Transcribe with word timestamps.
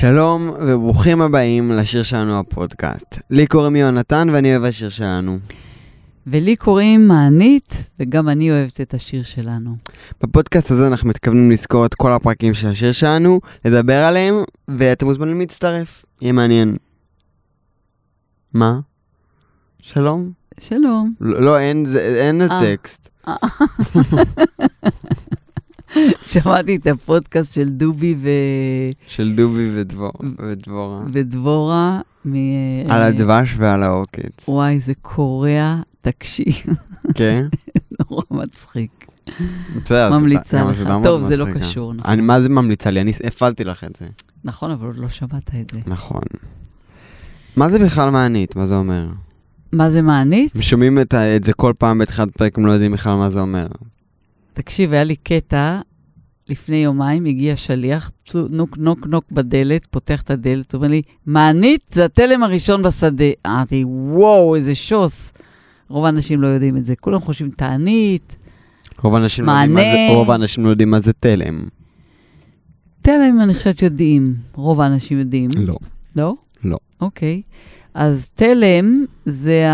שלום 0.00 0.50
וברוכים 0.60 1.20
הבאים 1.20 1.72
לשיר 1.72 2.02
שלנו 2.02 2.38
הפודקאסט. 2.38 3.18
לי 3.30 3.46
קוראים 3.46 3.76
יונתן 3.76 4.28
ואני 4.32 4.52
אוהב 4.52 4.64
השיר 4.64 4.88
שלנו. 4.88 5.38
ולי 6.26 6.56
קוראים 6.56 7.08
מענית, 7.08 7.90
וגם 8.00 8.28
אני 8.28 8.50
אוהבת 8.50 8.80
את 8.80 8.94
השיר 8.94 9.22
שלנו. 9.22 9.76
בפודקאסט 10.22 10.70
הזה 10.70 10.86
אנחנו 10.86 11.08
מתכוונים 11.08 11.50
לזכור 11.50 11.86
את 11.86 11.94
כל 11.94 12.12
הפרקים 12.12 12.54
של 12.54 12.68
השיר 12.68 12.92
שלנו, 12.92 13.40
לדבר 13.64 14.04
עליהם, 14.04 14.34
ואתם 14.68 15.06
מוזמנים 15.06 15.40
להצטרף. 15.40 16.04
יהיה 16.22 16.32
מעניין. 16.32 16.76
מה? 18.54 18.78
שלום? 19.82 20.30
שלום. 20.60 21.12
לא, 21.20 21.40
לא 21.40 21.58
אין, 21.58 21.86
אין 22.16 22.42
אה. 22.42 22.46
הטקסט. 22.58 23.08
שמעתי 26.32 26.76
את 26.76 26.86
הפודקאסט 26.86 27.54
של 27.54 27.68
דובי 27.68 28.14
ו... 28.18 28.28
של 29.06 29.32
דובי 29.36 29.70
ודבור, 29.74 30.12
ודבורה. 30.48 31.02
ודבורה. 31.12 32.00
מ... 32.24 32.34
על 32.88 33.02
הדבש 33.02 33.54
ועל 33.58 33.82
העוקץ. 33.82 34.48
וואי, 34.48 34.80
זה 34.80 34.92
קורע, 35.02 35.80
תקשיב, 36.02 36.54
כן? 37.14 37.46
נורא 38.10 38.22
מצחיק. 38.30 39.06
בסדר, 39.84 40.18
ממליצה 40.18 40.64
לך. 40.64 40.92
טוב, 41.02 41.22
זה 41.22 41.36
לא. 41.36 41.46
קשור, 41.54 41.94
נכון. 41.94 42.20
מה 42.20 42.40
זה 42.40 42.48
ממליצה 42.48 42.90
לי? 42.90 43.00
אני 43.00 43.12
הפעלתי 43.24 43.64
לך 43.64 43.84
את 43.84 43.96
זה. 43.96 44.06
נכון, 44.44 44.70
אבל 44.70 44.86
עוד 44.86 44.96
לא 44.96 45.08
שמעת 45.08 45.50
את 45.60 45.70
זה. 45.72 45.80
נכון. 45.86 46.22
מה 47.56 47.68
זה 47.68 47.78
בכלל 47.78 48.10
מענית? 48.10 48.56
מה 48.56 48.66
זה 48.66 48.76
אומר? 48.76 49.06
מה 49.72 49.90
זה 49.90 50.02
מענית? 50.02 50.52
שומעים 50.60 50.98
את 50.98 51.44
זה 51.44 51.52
כל 51.52 51.72
פעם 51.78 51.98
בתחילת 51.98 52.36
פרק, 52.36 52.58
הם 52.58 52.66
לא 52.66 52.72
יודעים 52.72 52.92
בכלל 52.92 53.14
מה 53.14 53.30
זה 53.30 53.40
אומר. 53.40 53.66
תקשיב, 54.56 54.92
היה 54.92 55.04
לי 55.04 55.16
קטע, 55.16 55.80
לפני 56.48 56.76
יומיים 56.76 57.24
הגיע 57.24 57.56
שליח, 57.56 58.12
נוק 58.34 58.78
נוק 58.78 59.06
נוק 59.06 59.24
בדלת, 59.32 59.86
פותח 59.86 60.22
את 60.22 60.30
הדלת, 60.30 60.74
אומר 60.74 60.88
לי, 60.88 61.02
מענית 61.26 61.80
זה 61.90 62.04
התלם 62.04 62.42
הראשון 62.42 62.82
בשדה. 62.82 63.24
אמרתי, 63.46 63.84
וואו, 63.86 64.54
איזה 64.54 64.74
שוס. 64.74 65.32
רוב 65.88 66.04
האנשים 66.04 66.42
לא 66.42 66.46
יודעים 66.46 66.76
את 66.76 66.84
זה, 66.84 66.96
כולם 66.96 67.20
חושבים 67.20 67.50
תענית, 67.50 68.36
רוב 69.02 69.14
האנשים 69.14 69.44
לא 69.44 69.52
יודעים 69.52 69.74
מה 69.74 69.80
זה, 69.80 69.86
מענה. 69.88 70.14
רוב 70.14 70.30
האנשים 70.30 70.64
לא 70.64 70.70
יודעים 70.70 70.90
מה 70.90 71.00
זה 71.00 71.12
תלם. 71.12 71.68
תלם 73.02 73.40
אני 73.42 73.54
חושבת 73.54 73.82
יודעים, 73.82 74.34
רוב 74.54 74.80
האנשים 74.80 75.18
יודעים. 75.18 75.50
לא. 75.56 75.76
לא? 76.16 76.34
לא. 76.64 76.76
אוקיי. 77.00 77.42
אז 77.94 78.30
תלם 78.30 79.04
זה 79.26 79.64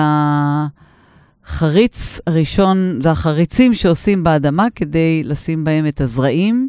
החריץ 1.47 2.21
הראשון, 2.27 2.99
זה 3.03 3.11
החריצים 3.11 3.75
שעושים 3.75 4.25
באדמה 4.25 4.67
כדי 4.75 5.23
לשים 5.25 5.65
בהם 5.65 5.87
את 5.89 6.01
הזרעים 6.01 6.69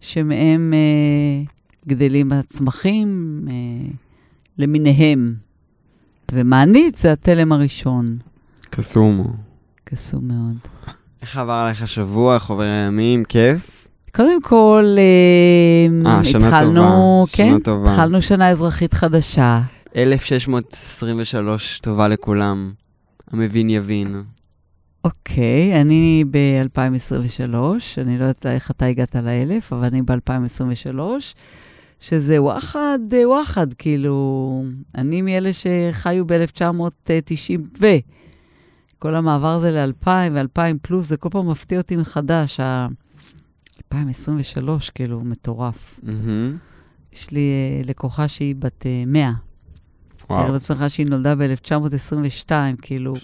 שמהם 0.00 0.74
אה, 0.74 1.52
גדלים 1.88 2.32
הצמחים 2.32 3.40
אה, 3.50 3.54
למיניהם. 4.58 5.34
ומענית 6.32 6.98
זה 6.98 7.12
התלם 7.12 7.52
הראשון. 7.52 8.18
קסום. 8.70 9.32
קסום 9.84 10.28
מאוד. 10.28 10.54
איך 11.22 11.36
עבר 11.36 11.52
עליך 11.52 11.82
השבוע? 11.82 12.34
איך 12.34 12.50
עובר 12.50 12.62
הימים? 12.62 13.24
כיף? 13.24 13.88
קודם 14.14 14.42
כל, 14.42 14.84
אה, 14.98 16.10
אה, 16.10 16.24
שנה 16.24 16.46
התחלנו, 16.46 17.26
טובה. 17.30 17.36
כן, 17.36 17.48
שנה 17.50 17.60
טובה. 17.60 17.90
התחלנו 17.90 18.22
שנה 18.22 18.50
אזרחית 18.50 18.92
חדשה. 18.94 19.60
1623 19.96 21.78
טובה 21.78 22.08
לכולם. 22.08 22.72
המבין 23.30 23.70
יבין. 23.70 24.22
אוקיי, 25.04 25.72
okay, 25.72 25.80
אני 25.80 26.24
ב-2023, 26.30 27.54
אני 27.98 28.18
לא 28.18 28.24
יודעת 28.24 28.46
איך 28.46 28.70
אתה 28.70 28.86
הגעת 28.86 29.14
לאלף, 29.14 29.72
אבל 29.72 29.86
אני 29.86 30.02
ב-2023, 30.02 31.00
שזה 32.00 32.42
וואחד, 32.42 32.98
אה, 33.12 33.28
וואחד, 33.28 33.72
כאילו, 33.72 34.64
אני 34.94 35.22
מאלה 35.22 35.50
שחיו 35.52 36.26
ב-1990 36.26 37.60
ו... 37.80 37.86
כל 38.98 39.14
המעבר 39.14 39.48
הזה 39.48 39.70
ל-2000 39.70 40.08
ו-2000 40.32 40.60
פלוס, 40.82 41.08
זה 41.08 41.16
כל 41.16 41.28
פעם 41.28 41.50
מפתיע 41.50 41.78
אותי 41.78 41.96
מחדש, 41.96 42.60
ה... 42.60 42.88
2023, 43.92 44.90
כאילו, 44.90 45.20
מטורף. 45.20 46.00
Mm-hmm. 46.02 47.12
יש 47.12 47.30
לי 47.30 47.40
אה, 47.40 47.82
לקוחה 47.84 48.28
שהיא 48.28 48.54
בת 48.58 48.86
אה, 48.86 49.04
100, 49.06 49.32
וואו. 50.30 50.42
תאר 50.42 50.52
לעצמך 50.52 50.84
שהיא 50.88 51.06
נולדה 51.06 51.34
ב-1922, 51.34 52.50
כאילו, 52.82 53.14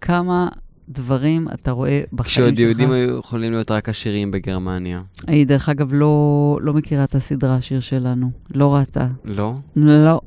כמה 0.00 0.48
דברים 0.88 1.48
אתה 1.54 1.70
רואה 1.70 2.02
בחיים 2.12 2.30
שלך. 2.30 2.44
כשעוד 2.44 2.58
יהודים 2.58 2.90
היו 2.90 3.18
יכולים 3.18 3.52
להיות 3.52 3.70
רק 3.70 3.88
עשירים 3.88 4.30
בגרמניה. 4.30 5.02
היא, 5.26 5.46
דרך 5.46 5.68
אגב, 5.68 5.90
לא, 5.92 6.58
לא 6.62 6.72
מכירה 6.72 7.04
את 7.04 7.14
הסדרה, 7.14 7.56
השיר 7.56 7.80
שלנו. 7.80 8.30
לא 8.54 8.74
ראתה. 8.74 9.08
לא? 9.24 9.54
לא. 9.76 10.20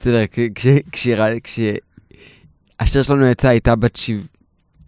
בסדר, 0.00 0.18
כשהשיר 0.92 1.76
שלנו 3.02 3.26
יצא, 3.26 3.48
הייתה 3.48 3.76
בת 3.76 3.98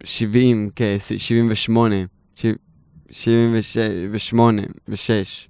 70, 0.03 0.69
כ-78, 0.75 1.71
78 3.11 4.61
ו-6. 4.87 5.48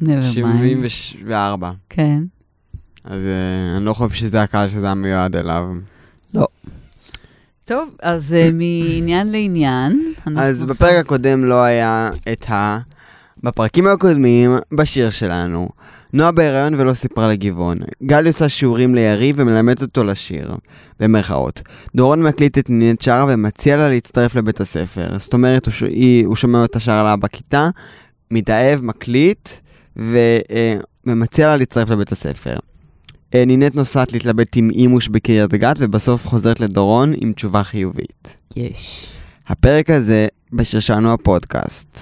Never 0.00 0.38
mind. 0.42 0.88
74. 0.88 1.70
כן. 1.88 2.22
אז 3.04 3.22
אה, 3.24 3.76
אני 3.76 3.84
לא 3.84 3.94
חושב 3.94 4.14
שזה 4.14 4.42
הקהל 4.42 4.68
שזה 4.68 4.86
היה 4.86 4.94
מיועד 4.94 5.36
אליו. 5.36 5.64
טוב, 7.64 7.90
אז 8.02 8.32
uh, 8.32 8.52
מעניין 8.52 9.32
לעניין. 9.32 10.14
אז 10.36 10.62
עכשיו- 10.62 10.68
בפרק 10.68 10.96
הקודם 10.96 11.44
לא 11.44 11.62
היה 11.62 12.10
את 12.32 12.50
ה... 12.50 12.78
בפרקים 13.42 13.86
הקודמים, 13.86 14.56
בשיר 14.72 15.10
שלנו, 15.10 15.68
נועה 16.12 16.32
בהיריון 16.32 16.74
ולא 16.74 16.94
סיפרה 16.94 17.28
לגבעון. 17.28 17.78
גלי 18.02 18.28
עושה 18.28 18.48
שיעורים 18.48 18.94
ליריב 18.94 19.36
ומלמדת 19.38 19.82
אותו 19.82 20.04
לשיר, 20.04 20.54
במרכאות. 21.00 21.62
דורון 21.94 22.22
מקליט 22.22 22.58
את 22.58 22.70
נינת 22.70 23.02
שרה 23.02 23.24
ומציע 23.28 23.76
לה 23.76 23.88
להצטרף 23.88 24.34
לבית 24.34 24.60
הספר. 24.60 25.18
זאת 25.18 25.34
אומרת, 25.34 25.66
הוא, 25.66 25.72
ש... 25.72 25.82
הוא 26.24 26.36
שומע 26.36 26.62
אותה 26.62 26.80
שרה 26.80 27.02
לה 27.02 27.16
בכיתה, 27.16 27.70
מתאהב, 28.30 28.80
מקליט. 28.84 29.48
אה, 29.48 29.65
ומציע 29.96 31.46
לה 31.46 31.56
להצטרף 31.56 31.90
לבית 31.90 32.12
הספר. 32.12 32.56
אה, 33.34 33.44
נינת 33.44 33.74
נוסעת 33.74 34.12
להתלבט 34.12 34.56
עם 34.56 34.70
אימוש 34.70 35.08
בקריית 35.08 35.54
גת, 35.54 35.76
ובסוף 35.78 36.26
חוזרת 36.26 36.60
לדורון 36.60 37.12
עם 37.16 37.32
תשובה 37.32 37.62
חיובית. 37.62 38.36
יש. 38.56 39.06
הפרק 39.48 39.90
הזה 39.90 40.26
בשיר 40.52 40.80
שלנו 40.80 41.12
הפודקאסט. 41.12 41.98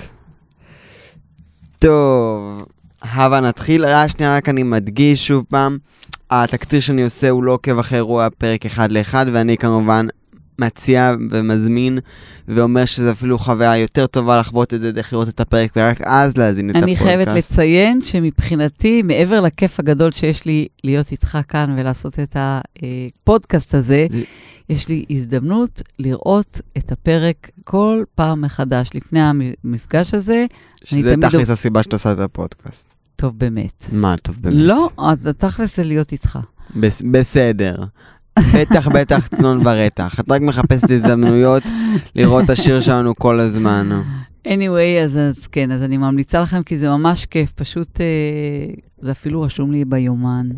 טוב, 1.78 2.65
הבה 3.03 3.41
נתחיל. 3.41 3.84
רק 3.84 4.09
שנייה, 4.09 4.37
רק 4.37 4.49
אני 4.49 4.62
מדגיש 4.62 5.26
שוב 5.26 5.47
פעם, 5.49 5.78
התקציר 6.31 6.81
שאני 6.81 7.05
עושה 7.05 7.31
הוא 7.31 7.44
לא 7.44 7.53
עוקב 7.53 7.78
אחרי 7.78 7.99
אירוע 7.99 8.28
פרק 8.38 8.66
אחד 8.66 8.93
לאחד, 8.93 9.26
ואני 9.32 9.59
כמובן 9.59 10.06
מציע 10.59 11.15
ומזמין 11.31 11.98
ואומר 12.48 12.84
שזו 12.84 13.10
אפילו 13.10 13.38
חוויה 13.38 13.76
יותר 13.78 14.06
טובה 14.06 14.41
לחוות 14.41 14.75
את 14.75 14.82
זה, 14.82 14.92
דרך 14.92 15.12
לראות 15.12 15.28
את 15.28 15.41
הפרק 15.41 15.72
ורק 15.76 16.00
אז 16.00 16.37
להזין 16.37 16.70
את 16.70 16.76
אני 16.76 16.82
הפודקאסט. 16.82 17.03
חייבת 17.03 17.28
לציין 17.28 18.00
שמבחינתי, 18.03 19.03
מעבר 19.03 19.41
לכיף 19.41 19.81
הגדול 19.81 20.12
שיש 20.12 20.44
לי 20.44 20.66
להיות 20.84 21.12
איתך 21.12 21.38
כאן 21.48 21.75
ולעשות 21.78 22.19
את 22.19 22.37
הפודקאסט 22.37 23.75
הזה, 23.75 24.06
זה- 24.10 24.22
יש 24.69 24.88
לי 24.88 25.04
הזדמנות 25.10 25.82
לראות 25.98 26.60
את 26.78 26.93
הפרק 26.93 27.50
כל 27.64 28.03
פעם 28.14 28.41
מחדש. 28.43 28.91
לפני 28.94 29.20
המפגש 29.22 30.14
הזה, 30.14 30.47
אני 30.93 31.00
שזה 31.00 31.14
תכלס 31.22 31.50
הסיבה 31.50 31.82
שאתה 31.82 31.97
עושה 31.97 32.12
את 32.12 32.19
הפודקאסט. 32.19 32.87
טוב 33.16 33.38
באמת. 33.38 33.84
מה, 33.93 34.14
טוב 34.22 34.37
באמת. 34.41 34.56
לא, 34.59 34.88
אז 34.98 35.26
התכלס 35.26 35.76
זה 35.76 35.82
להיות 35.82 36.12
איתך. 36.12 36.38
בס- 36.76 37.03
בסדר. 37.10 37.76
בטח, 38.39 38.89
בטח, 38.89 39.27
צנון 39.27 39.67
ורתח. 39.67 40.21
את 40.21 40.31
רק 40.31 40.41
מחפשת 40.41 40.91
הזדמנויות 40.91 41.62
לראות 42.14 42.44
את 42.44 42.50
השיר 42.50 42.81
שלנו 42.81 43.17
כל 43.17 43.41
הזמן. 43.41 44.03
anyway, 44.49 45.05
אז, 45.05 45.17
אז 45.17 45.47
כן, 45.47 45.70
אז 45.70 45.82
אני 45.82 45.97
ממליצה 45.97 46.38
לכם, 46.38 46.62
כי 46.62 46.79
זה 46.79 46.88
ממש 46.88 47.26
כיף, 47.26 47.53
פשוט, 47.53 48.00
אה, 48.00 48.06
זה 49.00 49.11
אפילו 49.11 49.43
רשום 49.43 49.73
לי 49.73 49.85
ביומן. 49.85 50.49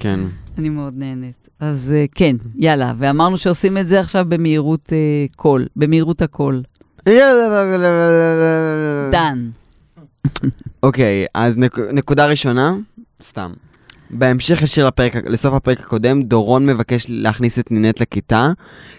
כן. 0.00 0.20
אני 0.58 0.68
מאוד 0.68 0.94
נהנית. 0.96 1.48
אז 1.60 1.94
אה, 1.96 2.04
כן, 2.14 2.36
יאללה, 2.56 2.92
ואמרנו 2.98 3.38
שעושים 3.38 3.78
את 3.78 3.88
זה 3.88 4.00
עכשיו 4.00 4.24
במהירות 4.28 4.92
אה, 4.92 4.96
קול, 5.36 5.66
במהירות 5.76 6.22
הקול. 6.22 6.62
דן. 9.12 9.50
אוקיי, 10.82 11.26
אז 11.34 11.58
נק, 11.58 11.78
נקודה 11.78 12.26
ראשונה, 12.26 12.74
סתם. 13.22 13.50
בהמשך 14.10 14.62
ישיר 14.62 14.86
לפרק, 14.86 15.16
לסוף 15.26 15.54
הפרק 15.54 15.80
הקודם, 15.80 16.22
דורון 16.22 16.66
מבקש 16.66 17.06
להכניס 17.08 17.58
את 17.58 17.70
נינט 17.70 18.00
לכיתה, 18.00 18.50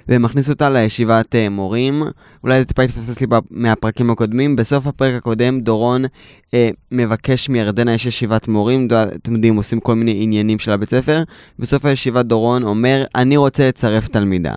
ומכניס 0.09 0.49
אותה 0.49 0.69
לישיבת 0.69 1.35
uh, 1.35 1.49
מורים. 1.49 2.03
אולי 2.43 2.59
זה 2.59 2.65
טיפה 2.65 2.81
התפספס 2.81 3.21
לי 3.21 3.27
מהפרקים 3.51 4.11
הקודמים. 4.11 4.55
בסוף 4.55 4.87
הפרק 4.87 5.13
הקודם, 5.13 5.59
דורון 5.59 6.05
uh, 6.05 6.55
מבקש 6.91 7.49
מירדנה, 7.49 7.93
יש 7.93 8.05
ישיבת 8.05 8.47
מורים, 8.47 8.87
ד- 8.87 8.93
אתם 8.93 9.35
יודעים, 9.35 9.55
עושים 9.55 9.79
כל 9.79 9.95
מיני 9.95 10.23
עניינים 10.23 10.59
של 10.59 10.71
הבית 10.71 10.89
ספר. 10.89 11.23
בסוף 11.59 11.85
הישיבה 11.85 12.23
דורון 12.23 12.63
אומר, 12.63 13.03
אני 13.15 13.37
רוצה 13.37 13.67
לצרף 13.67 14.07
תלמידה. 14.07 14.53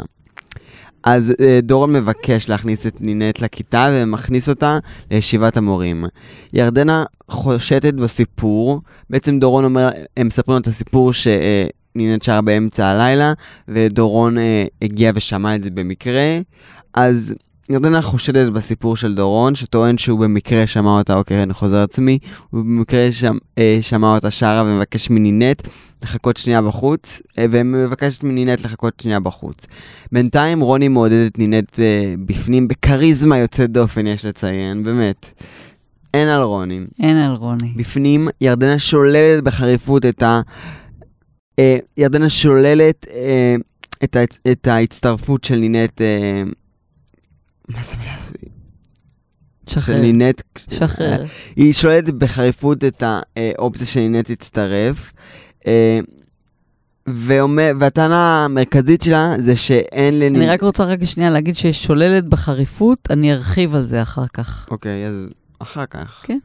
אז 1.04 1.32
אה, 1.40 1.60
דורון 1.62 1.92
מבקש 1.92 2.48
להכניס 2.48 2.86
את 2.86 2.96
נינט 3.00 3.40
לכיתה 3.40 3.88
ומכניס 3.92 4.48
אותה 4.48 4.78
לישיבת 5.10 5.56
המורים. 5.56 6.04
ירדנה 6.52 7.04
חושטת 7.28 7.94
בסיפור, 7.94 8.80
בעצם 9.10 9.38
דורון 9.38 9.64
אומר, 9.64 9.90
הם 10.16 10.26
מספרים 10.26 10.60
את 10.60 10.66
הסיפור 10.66 11.12
שנינט 11.12 12.22
שרה 12.22 12.40
באמצע 12.40 12.86
הלילה, 12.86 13.32
ודורון 13.68 14.38
אה, 14.38 14.64
הגיע 14.82 15.12
ושמע 15.14 15.54
את 15.54 15.62
זה 15.62 15.70
במקרה, 15.70 16.38
אז 16.94 17.34
ירדנה 17.70 18.02
חושדת 18.02 18.52
בסיפור 18.52 18.96
של 18.96 19.14
דורון, 19.14 19.54
שטוען 19.54 19.98
שהוא 19.98 20.20
במקרה 20.20 20.66
שמע 20.66 20.90
אותה, 20.90 21.14
אוקיי, 21.14 21.42
אני 21.42 21.54
חוזר 21.54 21.82
עצמי, 21.82 22.18
הוא 22.50 22.60
במקרה 22.60 23.12
שמ, 23.12 23.36
אה, 23.58 23.78
שמע 23.80 24.14
אותה 24.14 24.30
שרה 24.30 24.62
ומבקש 24.66 25.10
מנינט 25.10 25.68
לחכות 26.02 26.36
שנייה 26.36 26.62
בחוץ, 26.62 27.20
אה, 27.38 27.46
ומבקשת 27.50 28.22
מנינט 28.22 28.64
לחכות 28.64 29.00
שנייה 29.02 29.20
בחוץ. 29.20 29.66
בינתיים 30.12 30.60
רוני 30.60 30.88
מעודד 30.88 31.26
את 31.26 31.38
נינט 31.38 31.80
אה, 31.80 32.14
בפנים 32.26 32.68
בכריזמה 32.68 33.38
יוצאת 33.38 33.70
דופן, 33.70 34.06
יש 34.06 34.24
לציין, 34.24 34.84
באמת. 34.84 35.26
אין 36.14 36.28
על 36.28 36.42
רוני. 36.42 36.80
אין 37.00 37.16
על 37.16 37.34
רוני. 37.34 37.72
בפנים 37.76 38.28
ירדנה 38.40 38.78
שוללת 38.78 39.44
בחריפות 39.44 40.06
את 40.06 40.22
ה... 40.22 40.40
אה, 41.58 41.76
ירדנה 41.96 42.28
שוללת 42.28 43.06
אה, 43.10 43.54
את, 44.04 44.16
ה... 44.16 44.20
את 44.52 44.66
ההצטרפות 44.66 45.44
של 45.44 45.56
נינט... 45.56 46.00
אה, 46.00 46.42
מה 47.72 47.82
זה 47.82 47.96
מילה 47.96 48.14
הזאת? 48.14 48.36
שחרר. 49.66 50.00
נינט... 50.00 50.42
שחרר. 50.70 51.24
היא 51.56 51.72
שוללת 51.72 52.10
בחריפות 52.10 52.84
את 52.84 53.02
האופציה 53.36 53.86
שנינט 53.86 54.30
תצטרף. 54.30 55.12
אה, 55.66 56.00
ואומר, 57.06 57.72
והטענה 57.78 58.44
המרכזית 58.44 59.02
שלה 59.02 59.34
זה 59.38 59.56
שאין 59.56 60.14
לנינט... 60.14 60.36
אני 60.36 60.46
רק 60.46 60.62
רוצה 60.62 60.84
רגע 60.84 61.06
שנייה 61.06 61.30
להגיד 61.30 61.56
ששוללת 61.56 62.24
בחריפות, 62.24 62.98
אני 63.10 63.32
ארחיב 63.32 63.74
על 63.74 63.84
זה 63.84 64.02
אחר 64.02 64.26
כך. 64.34 64.68
אוקיי, 64.70 65.06
אז 65.06 65.26
אחר 65.58 65.86
כך. 65.86 66.20
כן. 66.22 66.38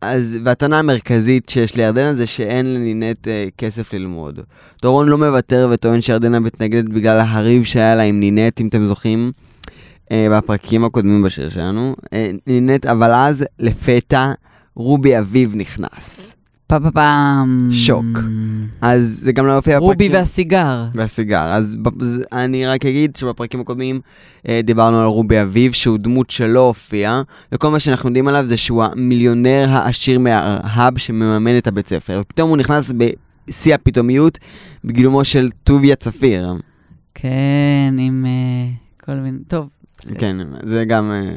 אז, 0.00 0.36
והטענה 0.44 0.78
המרכזית 0.78 1.48
שיש 1.48 1.76
לירדנה 1.76 2.14
זה 2.14 2.26
שאין 2.26 2.74
לנינט 2.74 3.28
אה, 3.28 3.46
כסף 3.58 3.92
ללמוד. 3.92 4.40
דורון 4.82 5.08
לא 5.08 5.18
מוותר 5.18 5.68
וטוען 5.72 6.00
שירדנה 6.00 6.40
מתנגדת 6.40 6.84
בגלל 6.84 7.20
הריב 7.20 7.64
שהיה 7.64 7.94
לה 7.94 8.02
עם 8.02 8.20
נינט, 8.20 8.60
אם 8.60 8.68
אתם 8.68 8.86
זוכרים, 8.86 9.32
בפרקים 10.12 10.84
הקודמים 10.84 11.22
בשיר 11.22 11.48
שלנו. 11.48 11.96
אה, 12.12 12.30
נינט, 12.46 12.86
אבל 12.86 13.12
אז 13.12 13.44
לפתע 13.58 14.32
רובי 14.74 15.18
אביב 15.18 15.52
נכנס. 15.56 16.36
פה 16.66 16.80
פה 16.80 16.90
פעם. 16.90 17.68
שוק. 17.72 18.04
אז 18.80 19.20
זה 19.24 19.32
גם 19.32 19.46
לא 19.46 19.52
יופיע 19.52 19.78
רובי 19.78 20.08
והסיגר. 20.08 20.84
והסיגר. 20.94 21.42
אז 21.42 21.76
אני 22.32 22.66
רק 22.66 22.86
אגיד 22.86 23.16
שבפרקים 23.16 23.60
הקודמים 23.60 24.00
אה, 24.48 24.60
דיברנו 24.64 25.00
על 25.00 25.06
רובי 25.06 25.42
אביב, 25.42 25.72
שהוא 25.72 25.98
דמות 25.98 26.30
שלא 26.30 26.60
הופיע, 26.60 27.22
וכל 27.52 27.70
מה 27.70 27.78
שאנחנו 27.78 28.08
יודעים 28.08 28.28
עליו 28.28 28.44
זה 28.44 28.56
שהוא 28.56 28.84
המיליונר 28.84 29.66
העשיר 29.68 30.18
מההאב 30.18 30.98
שמממן 30.98 31.58
את 31.58 31.66
הבית 31.66 31.88
ספר. 31.88 32.18
ופתאום 32.22 32.50
הוא 32.50 32.56
נכנס 32.56 32.92
בשיא 33.48 33.74
הפתאומיות 33.74 34.38
בגילומו 34.84 35.24
של 35.24 35.50
טוביה 35.64 35.96
צפיר. 35.96 36.54
כן, 37.14 37.94
עם 37.98 38.26
אה, 38.26 38.72
כל 39.04 39.14
מיני... 39.14 39.38
טוב, 39.48 39.68
כן, 40.18 40.36
זה 40.62 40.84
גם... 40.84 41.12
אה, 41.12 41.32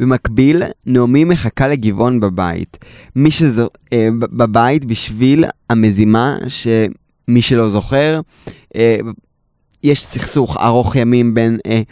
במקביל, 0.00 0.62
נעמי 0.86 1.24
מחכה 1.24 1.68
לגבעון 1.68 2.20
בבית. 2.20 2.78
מי 3.16 3.30
שזו... 3.30 3.68
אה, 3.92 4.08
בבית 4.20 4.84
בשביל 4.84 5.44
המזימה, 5.70 6.36
שמי 6.48 7.42
שלא 7.42 7.68
זוכר, 7.68 8.20
אה, 8.76 8.96
יש 9.82 10.04
סכסוך 10.04 10.56
ארוך 10.56 10.96
ימים 10.96 11.34
בין 11.34 11.58
אה, 11.66 11.82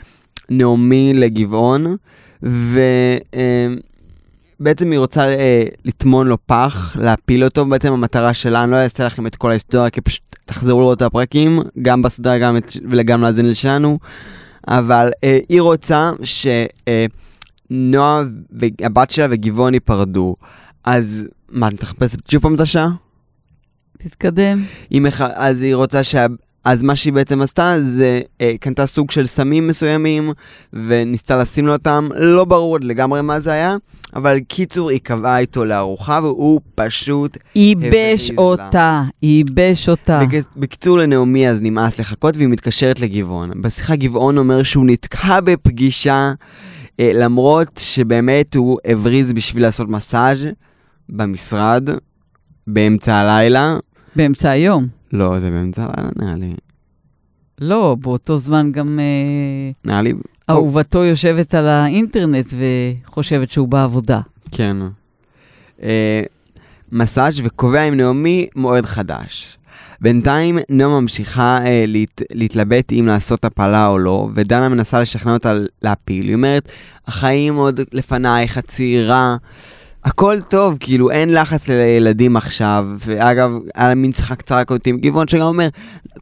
נעמי 0.51 1.13
לגבעון, 1.15 1.97
ובעצם 2.43 2.91
היא 4.91 4.99
רוצה 4.99 5.29
אה, 5.29 5.65
לטמון 5.85 6.27
לו 6.27 6.37
פח, 6.47 6.97
להפיל 7.01 7.45
אותו, 7.45 7.65
בעצם 7.65 7.93
המטרה 7.93 8.35
שלה, 8.35 8.63
אני 8.63 8.71
לא 8.71 8.77
אעשה 8.77 9.05
לכם 9.05 9.27
את 9.27 9.37
כל 9.37 9.51
ההיסטוריה, 9.51 9.91
כי 9.91 10.01
פשוט 10.01 10.37
תחזרו 10.45 10.81
לראות 10.81 10.97
את 10.97 11.03
הפרקים, 11.03 11.61
גם 11.83 12.03
בסדרה 12.03 12.39
גם 12.39 12.57
את, 12.57 12.77
וגם 12.91 13.23
להאזין 13.23 13.49
לשלנו. 13.49 13.99
אבל 14.69 15.11
אה, 15.25 15.39
היא 15.49 15.61
רוצה 15.61 16.11
שנועה, 17.71 18.23
הבת 18.81 19.11
שלה 19.11 19.27
וגבעון 19.31 19.75
ייפרדו. 19.75 20.37
אז 20.85 21.29
מה, 21.49 21.69
את 21.69 21.83
מחפשת 21.83 22.31
שוב 22.31 22.43
פעם 22.43 22.55
את 22.55 22.61
השעה? 22.61 22.89
תתקדם. 23.99 24.65
היא 24.91 25.01
מח... 25.01 25.21
אז 25.21 25.63
היא 25.63 25.75
רוצה 25.75 26.05
שה... 26.05 26.27
אז 26.67 26.83
מה 26.83 26.97
שהיא 26.97 27.13
בעצם 27.13 27.43
עשתה 27.43 27.75
זה 27.81 28.21
אה, 28.41 28.53
קנתה 28.61 28.87
סוג 28.87 29.11
של 29.11 29.27
סמים 29.27 29.67
מסוימים 29.67 30.33
וניסתה 30.73 31.37
לשים 31.37 31.67
לו 31.67 31.73
אותם, 31.73 32.09
לא 32.17 32.45
ברור 32.45 32.75
עוד 32.75 32.85
לגמרי 32.85 33.23
מה 33.23 33.41
זה 33.41 33.53
היה, 33.53 33.77
אבל 34.17 34.41
קיצור 34.41 34.91
היא 34.91 35.01
קבעה 35.03 35.39
איתו 35.39 35.65
לארוחה 35.65 36.21
והוא 36.23 36.61
פשוט... 36.75 37.37
ייבש. 37.55 38.31
אותה, 38.39 39.03
ייבש 39.23 39.89
אותה. 39.89 40.21
בק... 40.23 40.45
בקיצור 40.57 40.99
לנעמי 40.99 41.49
אז 41.49 41.63
נמאס 41.63 41.99
לחכות 41.99 42.37
והיא 42.37 42.49
מתקשרת 42.49 43.01
לגבעון. 43.01 43.63
בשיחה 43.63 43.97
גבעון 43.97 44.39
אומר 44.39 44.63
שהוא 44.63 44.87
נתקע 44.87 45.41
בפגישה 45.41 46.33
אה, 47.01 47.11
למרות 47.15 47.81
שבאמת 47.83 48.55
הוא 48.55 48.79
הבריז 48.85 49.33
בשביל 49.33 49.63
לעשות 49.63 49.89
מסאז' 49.89 50.47
במשרד 51.09 51.89
באמצע 52.67 53.15
הלילה. 53.15 53.77
באמצע 54.17 54.51
היום. 54.51 54.96
לא, 55.13 55.39
זה 55.39 55.51
באמצע 55.51 55.83
הלילה 55.83 56.11
נראה 56.17 56.37
לי. 56.37 56.55
לא, 57.61 57.97
באותו 58.01 58.37
זמן 58.37 58.73
גם 58.73 58.99
אה, 59.01 59.71
נראה 59.85 60.03
לי, 60.03 60.13
אהובתו 60.51 61.05
יושבת 61.05 61.55
על 61.55 61.69
האינטרנט 61.69 62.55
וחושבת 62.57 63.51
שהוא 63.51 63.69
בעבודה. 63.69 64.21
כן. 64.53 64.77
אה, 65.83 66.23
מסאז' 66.93 67.41
וקובע 67.45 67.83
עם 67.83 67.95
נעמי 67.95 68.47
מועד 68.57 68.87
חדש. 68.87 69.59
בינתיים 70.01 70.59
נועה 70.71 71.01
ממשיכה 71.01 71.59
אה, 71.65 71.85
להת, 71.87 72.23
להתלבט 72.33 72.93
אם 72.93 73.07
לעשות 73.07 73.45
הפלה 73.45 73.87
או 73.87 73.99
לא, 73.99 74.29
ודנה 74.35 74.69
מנסה 74.69 75.01
לשכנע 75.01 75.33
אותה 75.33 75.53
להפיל. 75.83 76.27
היא 76.27 76.35
אומרת, 76.35 76.73
החיים 77.07 77.55
עוד 77.55 77.81
לפנייך, 77.93 78.59
את 78.59 78.67
צעירה, 78.67 79.37
הכל 80.07 80.37
טוב, 80.51 80.77
כאילו 80.81 81.11
אין 81.11 81.35
לחץ 81.35 81.69
לילדים 81.69 82.37
עכשיו. 82.37 82.87
ואגב, 82.99 83.51
היה 83.75 83.95
מין 83.95 84.13
צחק 84.13 84.43
צחק 84.43 84.71
אותי 84.71 84.91
עם 84.91 84.97
גבעון 84.97 85.29
שגם 85.29 85.43
אומר, 85.43 85.69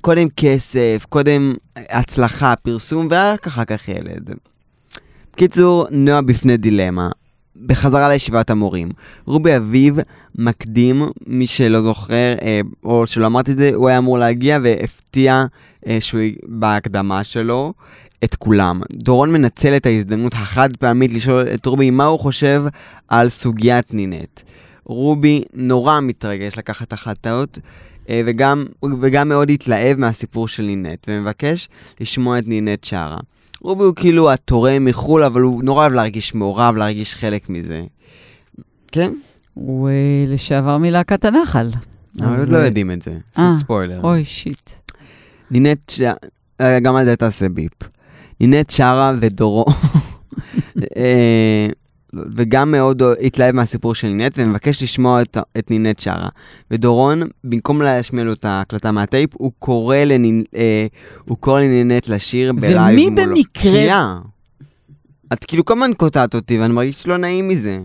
קודם 0.00 0.28
כסף, 0.36 1.06
קודם 1.08 1.52
הצלחה, 1.76 2.54
פרסום, 2.62 3.08
ורק 3.10 3.46
אחר 3.46 3.64
כך 3.64 3.88
ילד. 3.88 4.30
בקיצור, 5.32 5.86
נועה 5.90 6.22
בפני 6.22 6.56
דילמה. 6.56 7.08
בחזרה 7.66 8.08
לישיבת 8.08 8.50
המורים. 8.50 8.88
רובי 9.24 9.56
אביב 9.56 9.98
מקדים, 10.34 11.02
מי 11.26 11.46
שלא 11.46 11.80
זוכר, 11.80 12.34
אה, 12.42 12.60
או 12.84 13.06
שלא 13.06 13.26
אמרתי 13.26 13.52
את 13.52 13.58
זה, 13.58 13.70
הוא 13.74 13.88
היה 13.88 13.98
אמור 13.98 14.18
להגיע 14.18 14.58
והפתיע 14.62 15.44
אה, 15.86 15.96
שהוא 16.00 16.20
בהקדמה 16.46 17.24
שלו 17.24 17.72
את 18.24 18.34
כולם. 18.34 18.80
דורון 18.92 19.32
מנצל 19.32 19.76
את 19.76 19.86
ההזדמנות 19.86 20.32
החד 20.34 20.76
פעמית 20.76 21.12
לשאול 21.12 21.46
את 21.54 21.66
רובי 21.66 21.90
מה 21.90 22.04
הוא 22.04 22.20
חושב 22.20 22.64
על 23.08 23.28
סוגיית 23.28 23.94
נינט. 23.94 24.40
רובי 24.84 25.42
נורא 25.54 26.00
מתרגש 26.00 26.58
לקחת 26.58 26.92
החלטות. 26.92 27.58
אה, 28.08 28.22
וגם, 28.26 28.64
וגם 29.00 29.28
מאוד 29.28 29.50
התלהב 29.50 29.98
מהסיפור 29.98 30.48
של 30.48 30.62
נינט, 30.62 31.06
ומבקש 31.08 31.68
לשמוע 32.00 32.38
את 32.38 32.48
נינט 32.48 32.84
שרה. 32.84 33.18
רובי 33.60 33.84
הוא 33.84 33.94
כאילו 33.96 34.32
התורם 34.32 34.84
מחו"ל, 34.84 35.24
אבל 35.24 35.40
הוא 35.40 35.64
נורא 35.64 35.82
אוהב 35.82 35.92
להרגיש 35.92 36.34
מעורב, 36.34 36.76
להרגיש 36.76 37.14
חלק 37.14 37.48
מזה. 37.48 37.82
כן? 38.92 39.12
הוא 39.54 39.88
אה, 39.88 39.94
לשעבר 40.26 40.78
מלהקת 40.78 41.24
הנחל. 41.24 41.70
אבל 42.20 42.34
אז, 42.34 42.40
עוד 42.40 42.48
לא 42.48 42.56
אה, 42.56 42.64
יודעים 42.64 42.90
את 42.90 43.02
זה. 43.02 43.10
אה, 43.10 43.16
פשוט 43.32 43.64
ספוילר. 43.64 44.00
אוי, 44.02 44.24
shit. 44.24 44.70
נינט. 45.50 45.92
אה, 46.60 46.80
גם 46.80 46.96
על 46.96 47.04
זה 47.04 47.16
תעשה 47.16 47.48
ביפ. 47.48 47.72
נינט 48.40 48.70
שרה 48.70 49.12
ודורו... 49.20 49.64
אה, 50.96 51.66
וגם 52.36 52.70
מאוד 52.70 53.02
התלהב 53.22 53.54
מהסיפור 53.54 53.94
של 53.94 54.08
נינט 54.08 54.32
ומבקש 54.36 54.82
לשמוע 54.82 55.22
את, 55.22 55.36
את 55.58 55.70
נינט 55.70 55.98
שרה. 55.98 56.28
ודורון, 56.70 57.22
במקום 57.44 57.82
להשמיע 57.82 58.24
לו 58.24 58.32
את 58.32 58.44
ההקלטה 58.44 58.92
מהטייפ, 58.92 59.30
הוא 59.34 59.52
קורא, 59.58 59.96
לנינ... 59.96 60.42
אה, 60.56 60.86
הוא 61.24 61.36
קורא 61.38 61.60
לנינט 61.60 62.08
לשיר 62.08 62.52
ב 62.52 62.58
live 62.58 62.80
ומי 62.92 63.08
מולו. 63.10 63.22
במקרה- 63.26 63.62
שנייה. 63.62 64.16
את 65.32 65.44
כאילו 65.44 65.64
כל 65.64 65.74
הזמן 65.74 65.90
קוטעת 65.96 66.34
אותי 66.34 66.58
ואני 66.58 66.72
מרגיש 66.72 67.06
לא 67.06 67.16
נעים 67.16 67.48
מזה. 67.48 67.78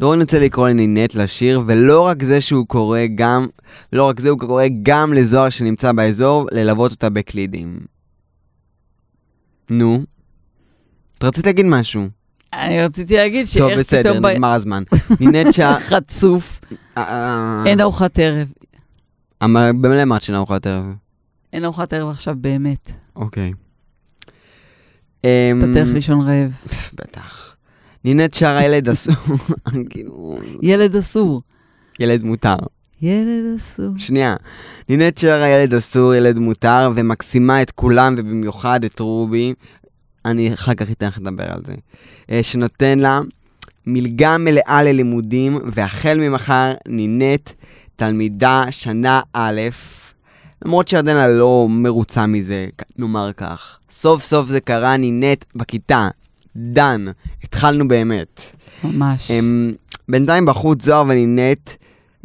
דורון 0.00 0.20
יוצא 0.20 0.38
לקרוא 0.38 0.68
לנינט 0.68 1.14
לשיר, 1.14 1.62
ולא 1.66 2.00
רק 2.00 2.22
זה 2.22 2.40
שהוא 2.40 2.66
קורא 2.66 3.00
גם, 3.14 3.46
לא 3.92 4.04
רק 4.04 4.20
זה, 4.20 4.28
הוא 4.30 4.38
קורא 4.38 4.64
גם 4.82 5.12
לזוהר 5.12 5.48
שנמצא 5.48 5.92
באזור, 5.92 6.48
ללוות 6.52 6.92
אותה 6.92 7.10
בקלידים. 7.10 7.78
נו. 9.70 10.04
את 11.18 11.24
רצית 11.24 11.46
להגיד 11.46 11.66
משהו. 11.66 12.02
אני 12.52 12.82
רציתי 12.82 13.16
להגיד 13.16 13.46
טוב, 13.46 13.68
שאיך 13.68 13.78
בסדר, 13.78 14.02
פתאום... 14.10 14.22
ב- 14.22 14.26
נגמר 14.26 14.48
הזמן. 14.52 14.82
נינט 15.20 15.52
שה... 15.54 15.74
חצוף. 15.90 16.60
אה, 16.96 17.62
אין 17.66 17.80
ארוחת 17.80 18.18
ערב. 18.18 18.52
אמר- 19.44 19.70
במילא 19.80 20.02
אמרת 20.02 20.22
שאין 20.22 20.36
ארוחת 20.36 20.66
ערב. 20.66 20.84
אין 21.52 21.64
ארוחת 21.64 21.92
ערב 21.92 22.08
עכשיו 22.10 22.34
באמת. 22.38 22.92
אוקיי. 23.16 23.52
אמ, 25.24 25.28
אתה 25.58 25.74
תלך 25.74 25.88
לישון 25.94 26.20
רעב. 26.28 26.52
בטח. 26.94 27.56
נינת 28.04 28.34
שרה 28.34 28.64
ילד 28.64 28.88
אסור, 28.88 29.14
כאילו, 29.90 30.38
ילד 30.62 30.96
אסור. 30.96 31.42
ילד 32.00 32.24
מותר. 32.24 32.56
ילד 33.02 33.54
אסור. 33.56 33.98
שנייה. 33.98 34.36
נינת 34.88 35.18
שרה 35.18 35.48
ילד 35.48 35.74
אסור, 35.74 36.14
ילד 36.14 36.38
מותר, 36.38 36.92
ומקסימה 36.94 37.62
את 37.62 37.70
כולם, 37.70 38.14
ובמיוחד 38.18 38.84
את 38.84 39.00
רובי. 39.00 39.54
אני 40.24 40.54
אחר 40.54 40.74
כך 40.74 40.90
אתן 40.90 41.06
לך 41.06 41.18
לדבר 41.18 41.52
על 41.52 41.60
זה. 41.66 41.74
אה, 42.30 42.42
שנותן 42.42 42.98
לה 42.98 43.20
מלגה 43.86 44.38
מלאה 44.38 44.82
ללימודים, 44.82 45.58
והחל 45.72 46.18
ממחר 46.18 46.72
נינת 46.88 47.52
תלמידה 47.96 48.64
שנה 48.70 49.20
א', 49.32 49.60
למרות 50.64 50.88
שירדנה 50.88 51.28
לא 51.28 51.66
מרוצה 51.70 52.26
מזה, 52.26 52.66
נאמר 52.98 53.32
כך. 53.32 53.78
סוף 53.92 54.24
סוף 54.24 54.48
זה 54.48 54.60
קרה, 54.60 54.96
נינת 54.96 55.44
בכיתה. 55.54 56.08
דן, 56.56 57.04
התחלנו 57.44 57.88
באמת. 57.88 58.40
ממש. 58.84 59.30
הם, 59.30 59.72
בינתיים 60.08 60.46
בחוץ 60.46 60.84
זוהר 60.84 61.04
ונינת 61.08 61.76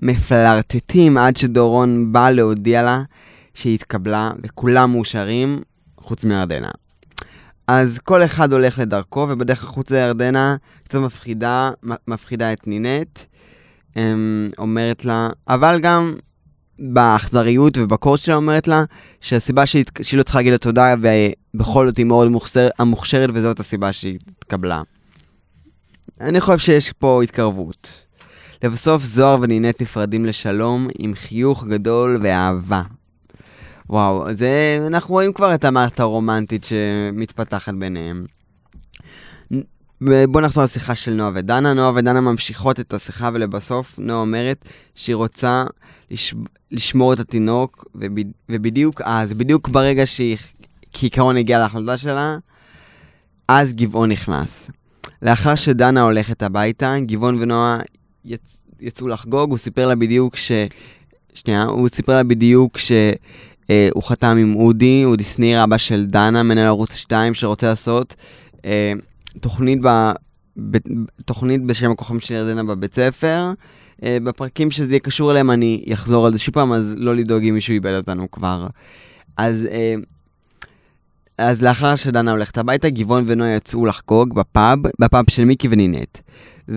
מפלרטטים 0.01 1.17
עד 1.17 1.38
שדורון 1.38 2.13
בא 2.13 2.29
להודיע 2.29 2.84
לה 2.84 3.01
שהיא 3.53 3.74
התקבלה, 3.74 4.31
וכולם 4.43 4.91
מאושרים, 4.91 5.62
חוץ 5.98 6.24
מירדנה. 6.24 6.70
אז 7.67 8.00
כל 8.03 8.24
אחד 8.24 8.53
הולך 8.53 8.79
לדרכו, 8.79 9.27
ובדרך 9.29 9.63
החוצה 9.63 9.98
ירדנה 9.98 10.55
קצת 10.84 11.00
מפחידה, 11.00 11.72
מפחידה 12.08 12.53
את 12.53 12.67
נינת. 12.67 13.25
אמ, 13.98 14.50
אומרת 14.58 15.05
לה, 15.05 15.29
אבל 15.48 15.79
גם 15.81 16.13
באכזריות 16.79 17.77
ובקורס 17.77 18.20
שלה 18.20 18.36
אומרת 18.36 18.67
לה, 18.67 18.84
שהסיבה 19.22 19.65
שהיא, 19.65 19.86
שהיא 20.01 20.17
לא 20.17 20.24
צריכה 20.24 20.39
להגיד 20.39 20.51
לה 20.51 20.58
תודה, 20.58 20.96
ובכל 21.53 21.88
זאת 21.88 21.98
היא 21.98 22.05
מאוד 22.05 22.27
מוכשר, 22.27 22.70
המוכשרת, 22.79 23.29
וזאת 23.34 23.60
הסיבה 23.60 23.93
שהיא 23.93 24.20
התקבלה. 24.38 24.81
אני 26.22 26.41
חושב 26.41 26.58
שיש 26.58 26.91
פה 26.91 27.24
התקרבות. 27.24 28.05
לבסוף 28.63 29.03
זוהר 29.03 29.38
ונינת 29.41 29.82
נפרדים 29.82 30.25
לשלום 30.25 30.88
עם 31.00 31.15
חיוך 31.15 31.65
גדול 31.65 32.20
ואהבה. 32.22 32.82
וואו, 33.89 34.34
זה, 34.34 34.84
אנחנו 34.88 35.13
רואים 35.13 35.34
כבר 35.34 35.53
את 35.53 35.65
המערכת 35.65 36.00
הרומנטית 36.00 36.63
שמתפתחת 36.63 37.74
ביניהם. 37.74 38.25
בואו 40.01 40.44
נחזור 40.44 40.63
לשיחה 40.63 40.96
של 40.96 41.13
נועה 41.13 41.32
ודנה. 41.36 41.74
נועה 41.74 41.91
ודנה 41.96 42.22
ממשיכות 42.22 42.80
את 42.80 42.94
השיחה 42.94 43.30
ולבסוף 43.34 44.00
נועה 44.00 44.20
אומרת 44.20 44.65
שהיא 44.96 45.15
רוצה 45.15 45.63
לש... 46.12 46.34
לשמור 46.72 47.13
את 47.13 47.20
התינוק, 47.20 47.86
וב... 47.96 48.12
ובדיוק 48.50 49.01
אז, 49.01 49.34
בדיוק 49.34 49.70
ברגע 49.70 50.06
שהיא 50.06 50.38
כעיקרון 50.94 51.38
הגיעה 51.38 51.60
להחלטה 51.60 51.98
שלה, 51.98 52.38
אז 53.48 53.74
גבעון 53.74 54.12
נכנס. 54.12 54.70
לאחר 55.22 55.56
שדנה 55.56 56.01
הולכת 56.01 56.44
הביתה, 56.44 56.96
גבעון 57.00 57.41
ונועה 57.41 57.80
יצ... 58.25 58.58
יצאו 58.82 59.08
לחגוג, 59.08 59.50
הוא 59.50 59.58
סיפר 59.58 59.88
לה 59.88 59.96
בדיוק 59.96 60.36
ש... 60.36 60.51
שנייה, 61.34 61.63
הוא 61.63 61.90
סיפר 61.90 62.16
לה 62.16 62.24
בדיוק 62.24 62.78
ש... 62.78 62.92
אה, 63.70 63.90
הוא 63.94 64.04
חתם 64.04 64.38
עם 64.40 64.56
אודי, 64.56 65.01
אודי 65.06 65.24
שניר, 65.24 65.63
אבא 65.63 65.78
של 65.78 66.06
דנה, 66.06 66.44
מנהל 66.44 66.68
ערוץ 66.68 66.96
2, 66.96 67.34
שרוצה 67.34 67.68
לעשות 67.68 68.16
אה, 68.66 68.94
תוכנית, 69.40 69.80
ב... 69.84 70.12
ב... 70.72 70.78
תוכנית 71.25 71.66
בשם 71.66 71.92
הכוכבים 71.92 72.20
של 72.20 72.34
ירדנה 72.34 72.63
בבית 72.63 72.96
ספר. 72.96 73.51
אה, 74.04 74.18
בפרקים 74.24 74.72
שזה 74.72 74.90
יהיה 74.90 75.00
קשור 75.00 75.32
אליהם 75.32 75.51
אני 75.51 75.84
אחזור 75.94 76.25
על 76.25 76.32
זה 76.32 76.40
שוב 76.40 76.54
פעם, 76.54 76.74
אז 76.74 76.94
לא 76.98 77.16
לדאוג 77.16 77.44
אם 77.44 77.54
מישהו 77.54 77.74
איבד 77.74 77.94
אותנו 77.94 78.32
כבר. 78.32 78.68
אז... 79.38 79.68
אה, 79.72 79.96
אז 81.38 81.62
לאחר 81.62 81.96
שדנה 81.96 82.32
הולכת 82.32 82.58
הביתה, 82.58 82.90
גבעון 82.90 83.24
ונועה 83.28 83.56
יצאו 83.56 83.86
לחגוג 83.86 84.36
בפאב, 84.36 84.80
בפאב 85.00 85.25
של 85.30 85.46
מיקי 85.46 85.68
ונינט. 85.72 86.18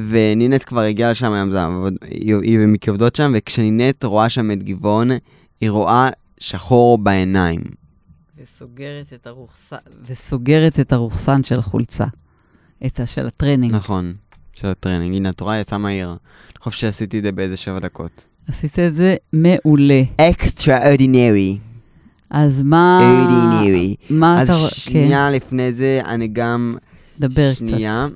ונינט 0.08 0.62
כבר 0.66 0.80
הגיעה 0.80 1.10
לשם, 1.10 1.32
היום 1.32 1.86
היא 2.10 2.34
היא 2.42 2.58
ומיקי 2.60 2.90
עובדות 2.90 3.16
שם, 3.16 3.32
וכשנינט 3.36 4.04
רואה 4.04 4.28
שם 4.28 4.50
את 4.50 4.62
גבעון, 4.62 5.10
היא 5.60 5.70
רואה 5.70 6.08
שחור 6.38 6.98
בעיניים. 6.98 7.60
וסוגרת 8.42 9.12
את 9.14 9.26
הרוכסן, 9.26 9.76
וסוגרת 10.06 10.80
את 10.80 10.92
הרוכסן 10.92 11.44
של 11.44 11.58
החולצה. 11.58 12.04
את 12.86 13.00
ה... 13.00 13.06
של 13.06 13.26
הטרנינג. 13.26 13.74
נכון, 13.74 14.14
של 14.52 14.68
הטרנינג. 14.68 15.16
הנה, 15.16 15.30
את 15.30 15.40
רואה, 15.40 15.58
יצא 15.58 15.76
מהיר. 15.76 16.08
אני 16.08 16.16
חושב 16.58 16.80
שעשיתי 16.80 17.18
את 17.18 17.22
זה 17.22 17.32
באיזה 17.32 17.56
שבע 17.56 17.78
דקות. 17.78 18.26
עשית 18.48 18.78
את 18.78 18.94
זה 18.94 19.16
מעולה. 19.32 20.02
extraordinary. 20.20 21.58
אז 22.30 22.62
מה... 22.62 23.00
ordinary. 23.00 24.04
מה 24.10 24.42
אז 24.42 24.50
אתה... 24.50 24.58
רואה? 24.58 24.70
כן, 24.70 24.74
שנייה 24.74 25.30
לפני 25.30 25.72
זה, 25.72 26.00
אני 26.04 26.28
גם... 26.28 26.76
דבר 27.20 27.54
קצת. 27.54 27.66
שנייה. 27.66 28.06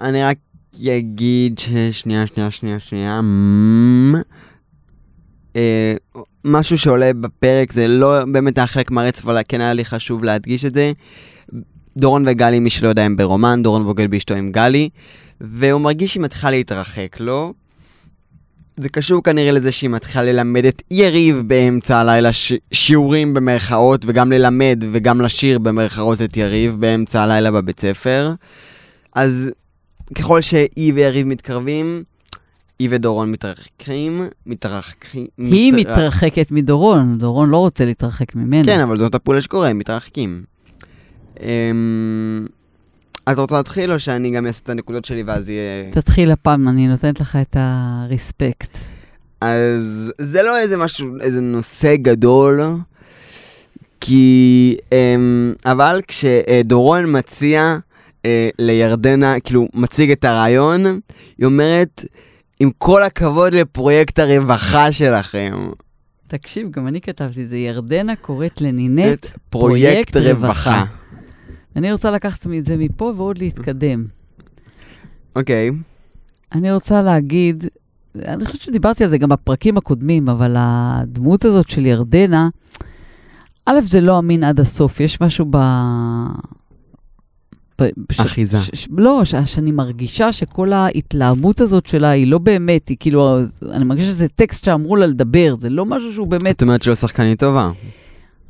אני 0.00 0.22
רק 0.22 0.36
אגיד 0.86 1.58
ששנייה, 1.58 2.26
שנייה, 2.26 2.50
שנייה, 2.50 2.80
שנייה. 2.80 3.20
אה, 5.56 5.94
משהו 6.44 6.78
שעולה 6.78 7.12
בפרק, 7.12 7.72
זה 7.72 7.88
לא 7.88 8.24
באמת 8.32 8.58
היה 8.58 8.66
חלק 8.66 8.90
מהרצף, 8.90 9.24
אבל 9.24 9.40
כן 9.48 9.60
היה 9.60 9.72
לי 9.72 9.84
חשוב 9.84 10.24
להדגיש 10.24 10.64
את 10.64 10.74
זה. 10.74 10.92
דורון 11.96 12.24
וגלי, 12.26 12.58
מי 12.58 12.70
שלא 12.70 12.88
יודע, 12.88 13.02
הם 13.02 13.16
ברומן, 13.16 13.62
דורון 13.62 13.84
בוגד 13.84 14.10
באשתו 14.10 14.34
עם 14.34 14.52
גלי, 14.52 14.88
והוא 15.40 15.80
מרגיש 15.80 16.12
שהיא 16.12 16.22
מתחילה 16.22 16.50
להתרחק 16.50 17.20
לו. 17.20 17.54
זה 18.76 18.88
קשור 18.88 19.22
כנראה 19.22 19.50
לזה 19.50 19.72
שהיא 19.72 19.90
מתחילה 19.90 20.24
ללמד 20.24 20.64
את 20.64 20.82
יריב 20.90 21.42
באמצע 21.46 21.98
הלילה 21.98 22.32
ש... 22.32 22.52
שיעורים 22.72 23.34
במרכאות, 23.34 24.04
וגם 24.06 24.32
ללמד 24.32 24.84
וגם 24.92 25.20
לשיר 25.20 25.58
במרכאות 25.58 26.22
את 26.22 26.36
יריב 26.36 26.76
באמצע 26.78 27.22
הלילה 27.22 27.50
בבית 27.50 27.80
ספר. 27.80 28.32
אז 29.14 29.50
ככל 30.14 30.40
שהיא 30.40 30.92
ויריב 30.94 31.26
מתקרבים, 31.26 32.02
היא 32.78 32.88
ודורון 32.92 33.32
מתרחקים, 33.32 34.22
מתרחקים. 34.46 35.26
היא 35.38 35.72
מתרח- 35.72 35.90
מתרחקת 35.98 36.50
מדורון, 36.50 37.18
דורון 37.18 37.50
לא 37.50 37.56
רוצה 37.56 37.84
להתרחק 37.84 38.34
ממנה. 38.34 38.64
כן, 38.64 38.80
אבל 38.80 38.98
זאת 38.98 39.14
הפעולה 39.14 39.40
שקורה, 39.40 39.68
הם 39.68 39.78
מתרחקים. 39.78 40.42
אמ, 41.42 42.46
את 43.32 43.38
רוצה 43.38 43.54
להתחיל 43.56 43.92
או 43.92 43.98
שאני 44.00 44.30
גם 44.30 44.46
אעשה 44.46 44.60
את 44.64 44.70
הנקודות 44.70 45.04
שלי 45.04 45.22
ואז 45.22 45.48
יהיה... 45.48 45.90
תתחיל 45.92 46.30
הפעם, 46.30 46.68
אני 46.68 46.88
נותנת 46.88 47.20
לך 47.20 47.36
את 47.40 47.56
הרספקט. 47.58 48.78
אז 49.40 50.12
זה 50.18 50.42
לא 50.42 50.58
איזה 50.58 50.76
משהו, 50.76 51.08
איזה 51.20 51.40
נושא 51.40 51.96
גדול, 51.96 52.60
כי... 54.00 54.76
אמ, 54.92 55.52
אבל 55.64 56.00
כשדורון 56.08 57.16
מציע 57.18 57.76
אה, 58.24 58.48
לירדנה, 58.58 59.40
כאילו, 59.40 59.68
מציג 59.74 60.10
את 60.10 60.24
הרעיון, 60.24 60.84
היא 61.38 61.46
אומרת, 61.46 62.04
עם 62.60 62.70
כל 62.78 63.02
הכבוד 63.02 63.54
לפרויקט 63.54 64.18
הרווחה 64.18 64.92
שלכם, 64.92 65.52
תקשיב, 66.28 66.70
גם 66.70 66.86
אני 66.86 67.00
כתבתי 67.00 67.44
את 67.44 67.48
זה. 67.48 67.56
ירדנה 67.56 68.16
קוראת 68.16 68.60
לנינט 68.60 69.24
את 69.24 69.26
פרויקט 69.50 70.16
רווחה. 70.16 70.84
אני 71.76 71.92
רוצה 71.92 72.10
לקחת 72.10 72.46
את 72.58 72.66
זה 72.66 72.76
מפה 72.76 73.12
ועוד 73.16 73.38
להתקדם. 73.38 74.04
אוקיי, 75.36 75.70
אני 76.52 76.72
רוצה 76.72 77.02
להגיד, 77.02 77.64
אני 78.24 78.44
חושבת 78.46 78.60
שדיברתי 78.60 79.04
על 79.04 79.10
זה 79.10 79.18
גם 79.18 79.28
בפרקים 79.28 79.76
הקודמים, 79.76 80.28
אבל 80.28 80.54
הדמות 80.58 81.44
הזאת 81.44 81.68
של 81.68 81.86
ירדנה, 81.86 82.48
א', 83.66 83.80
זה 83.80 84.00
לא 84.00 84.18
אמין 84.18 84.44
עד 84.44 84.60
הסוף, 84.60 85.00
יש 85.00 85.20
משהו 85.20 85.46
ב... 85.50 85.56
ש- 88.12 88.20
אחיזה. 88.20 88.60
ש- 88.60 88.70
ש- 88.74 88.88
לא, 88.90 89.20
ש- 89.24 89.34
שאני 89.34 89.72
מרגישה 89.72 90.32
שכל 90.32 90.72
ההתלהמות 90.72 91.60
הזאת 91.60 91.86
שלה 91.86 92.10
היא 92.10 92.26
לא 92.26 92.38
באמת, 92.38 92.88
היא 92.88 92.96
כאילו, 93.00 93.38
אני 93.70 93.84
מרגישה 93.84 94.06
שזה 94.10 94.28
טקסט 94.28 94.64
שאמרו 94.64 94.96
לה 94.96 95.06
לדבר, 95.06 95.54
זה 95.58 95.70
לא 95.70 95.86
משהו 95.86 96.12
שהוא 96.12 96.26
באמת 96.26 96.56
את 96.56 96.62
אומרת 96.62 96.82
שלא 96.82 96.94
שחקנית 96.94 97.38
טובה. 97.40 97.70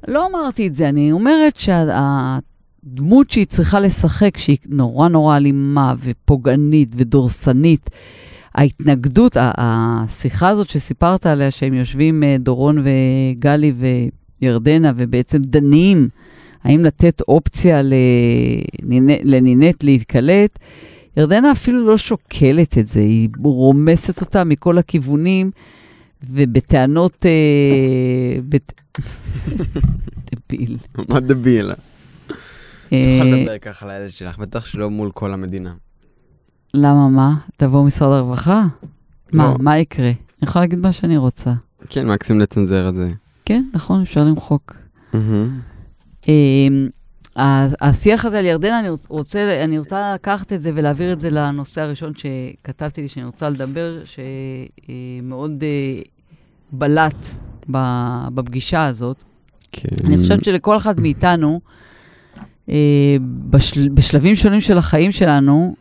לא 0.09 0.27
אמרתי 0.27 0.67
את 0.67 0.75
זה, 0.75 0.89
אני 0.89 1.13
אומרת 1.13 1.57
שהדמות 1.57 3.31
שהיא 3.31 3.47
צריכה 3.47 3.81
לשחק, 3.81 4.39
שהיא 4.39 4.57
נורא 4.67 5.09
נורא 5.09 5.37
אלימה 5.37 5.95
ופוגענית 6.03 6.95
ודורסנית, 6.97 7.91
ההתנגדות, 8.55 9.37
השיחה 9.41 10.49
הזאת 10.49 10.69
שסיפרת 10.71 11.27
עליה, 11.27 11.51
שהם 11.51 11.75
יושבים 11.75 12.23
אה, 12.23 12.37
דורון 12.39 12.85
וגלי 12.85 13.73
וירדנה, 14.43 14.93
ובעצם 14.97 15.39
דנים 15.43 16.09
האם 16.65 16.85
לתת 16.85 17.21
אופציה 17.21 17.81
לנינט, 19.25 19.85
להתקלט, 19.85 20.59
ירדנה 21.17 21.53
אפילו 21.53 21.87
לא 21.87 21.99
שוקלת 21.99 22.79
את 22.79 22.89
זה, 22.89 23.01
היא 23.01 23.29
רומסת 23.45 24.21
אותה 24.21 24.45
מכל 24.45 24.79
הכיוונים, 24.79 25.51
ובטענות... 26.31 27.27
אה. 27.27 28.41
דביל. 30.49 30.79
מה 31.09 31.21
דביל? 31.21 31.73
אה, 32.93 33.09
תוכל 33.11 33.25
לדבר 33.25 33.59
ככה 33.59 33.87
לילד 33.87 34.11
שלך, 34.11 34.39
בטח 34.39 34.67
שלא 34.67 34.91
מול 34.91 35.11
כל 35.11 35.33
המדינה. 35.33 35.75
למה 36.75 37.09
מה? 37.09 37.35
תבוא 37.57 37.85
משרד 37.85 38.13
הרווחה? 38.13 38.67
מה, 39.33 39.45
לא. 39.45 39.57
מה 39.61 39.79
יקרה? 39.79 40.07
אני 40.09 40.49
יכולה 40.49 40.65
להגיד 40.65 40.79
מה 40.79 40.93
שאני 40.93 41.17
רוצה. 41.17 41.53
כן, 41.89 42.07
מקסימום 42.07 42.43
לצנזר 42.43 42.89
את 42.89 42.95
זה. 42.97 43.13
כן, 43.45 43.65
נכון, 43.73 44.03
אפשר 44.03 44.25
למחוק. 44.25 44.75
ה- 47.37 47.89
השיח 47.89 48.25
הזה 48.25 48.39
על 48.39 48.45
ירדנה, 48.45 48.81
אני 48.81 48.89
רוצה, 49.09 49.61
אני 49.65 49.79
רוצה 49.79 50.15
לקחת 50.15 50.53
את 50.53 50.63
זה 50.63 50.71
ולהעביר 50.75 51.13
את 51.13 51.21
זה 51.21 51.31
לנושא 51.31 51.81
הראשון 51.81 52.13
שכתבתי 52.15 53.03
לי, 53.03 53.09
שאני 53.09 53.27
רוצה 53.27 53.49
לדבר, 53.49 54.03
שמאוד 54.05 55.63
אה, 55.63 56.03
בלט 56.73 57.27
בפגישה 58.35 58.87
הזאת. 58.87 59.17
כן. 59.73 59.89
אני 60.05 60.19
חושבת 60.19 60.45
שלכל 60.45 60.77
אחד 60.77 61.01
מאיתנו, 61.01 61.61
אה, 62.69 63.17
בשל, 63.51 63.89
בשלבים 63.95 64.37
שונים 64.37 64.61
של 64.61 64.79
החיים 64.79 65.13
שלנו, 65.13 65.75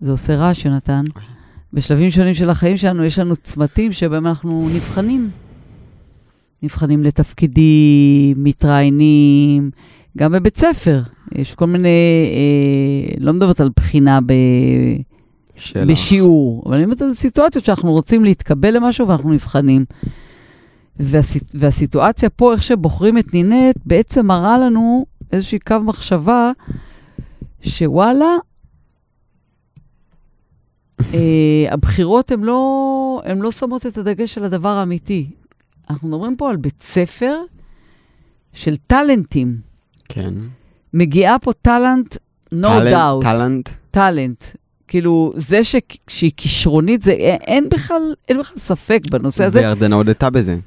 זה 0.00 0.10
עושה 0.10 0.36
רעש, 0.36 0.64
יונתן, 0.64 1.04
בשלבים 1.72 2.10
שונים 2.10 2.34
של 2.34 2.50
החיים 2.50 2.76
שלנו 2.76 3.04
יש 3.04 3.18
לנו 3.18 3.36
צמתים 3.36 3.92
שבהם 3.92 4.26
אנחנו 4.26 4.68
נבחנים. 4.74 5.30
נבחנים 6.62 7.02
לתפקידים, 7.02 8.44
מתראיינים, 8.44 9.70
גם 10.18 10.32
בבית 10.32 10.56
ספר. 10.56 11.02
יש 11.34 11.54
כל 11.54 11.66
מיני, 11.66 11.88
אה, 12.32 13.14
לא 13.20 13.32
מדברת 13.32 13.60
על 13.60 13.70
בחינה 13.76 14.20
ב, 14.20 14.32
שלך. 15.56 15.86
בשיעור, 15.86 16.62
אבל 16.66 16.76
אני 16.76 16.86
מדברת 16.86 17.02
על 17.02 17.14
סיטואציות 17.14 17.64
שאנחנו 17.64 17.92
רוצים 17.92 18.24
להתקבל 18.24 18.76
למשהו 18.76 19.08
ואנחנו 19.08 19.32
נבחנים. 19.32 19.84
והסיט, 20.98 21.44
והסיטואציה 21.54 22.30
פה, 22.30 22.52
איך 22.52 22.62
שבוחרים 22.62 23.18
את 23.18 23.34
נינט, 23.34 23.76
בעצם 23.86 24.26
מראה 24.26 24.58
לנו 24.58 25.06
איזשהו 25.32 25.58
קו 25.66 25.76
מחשבה, 25.84 26.52
שוואלה, 27.60 28.36
אה, 31.14 31.66
הבחירות 31.70 32.30
הן 32.30 32.40
לא, 32.40 33.22
לא 33.36 33.52
שמות 33.52 33.86
את 33.86 33.98
הדגש 33.98 34.38
על 34.38 34.44
הדבר 34.44 34.68
האמיתי. 34.68 35.26
אנחנו 35.90 36.08
מדברים 36.08 36.36
פה 36.36 36.50
על 36.50 36.56
בית 36.56 36.82
ספר 36.82 37.34
של 38.52 38.76
טאלנטים. 38.86 39.56
כן. 40.08 40.34
מגיעה 40.94 41.38
פה 41.38 41.52
טאלנט, 41.52 42.16
no 42.54 42.56
טאלנט- 42.66 42.92
doubt. 42.94 43.22
טאלנט. 43.22 43.68
טאלנט. 43.90 44.44
כאילו, 44.88 45.32
זה 45.36 45.64
ש... 45.64 45.76
שהיא 46.08 46.30
כישרונית, 46.36 47.02
זה... 47.02 47.12
אין, 47.12 47.68
בכלל, 47.68 48.14
אין 48.28 48.38
בכלל 48.38 48.58
ספק 48.58 49.00
בנושא 49.10 49.44
הזה. 49.44 49.58
וירדנה 49.58 49.96
הודתה 49.96 50.30
בזה. 50.30 50.58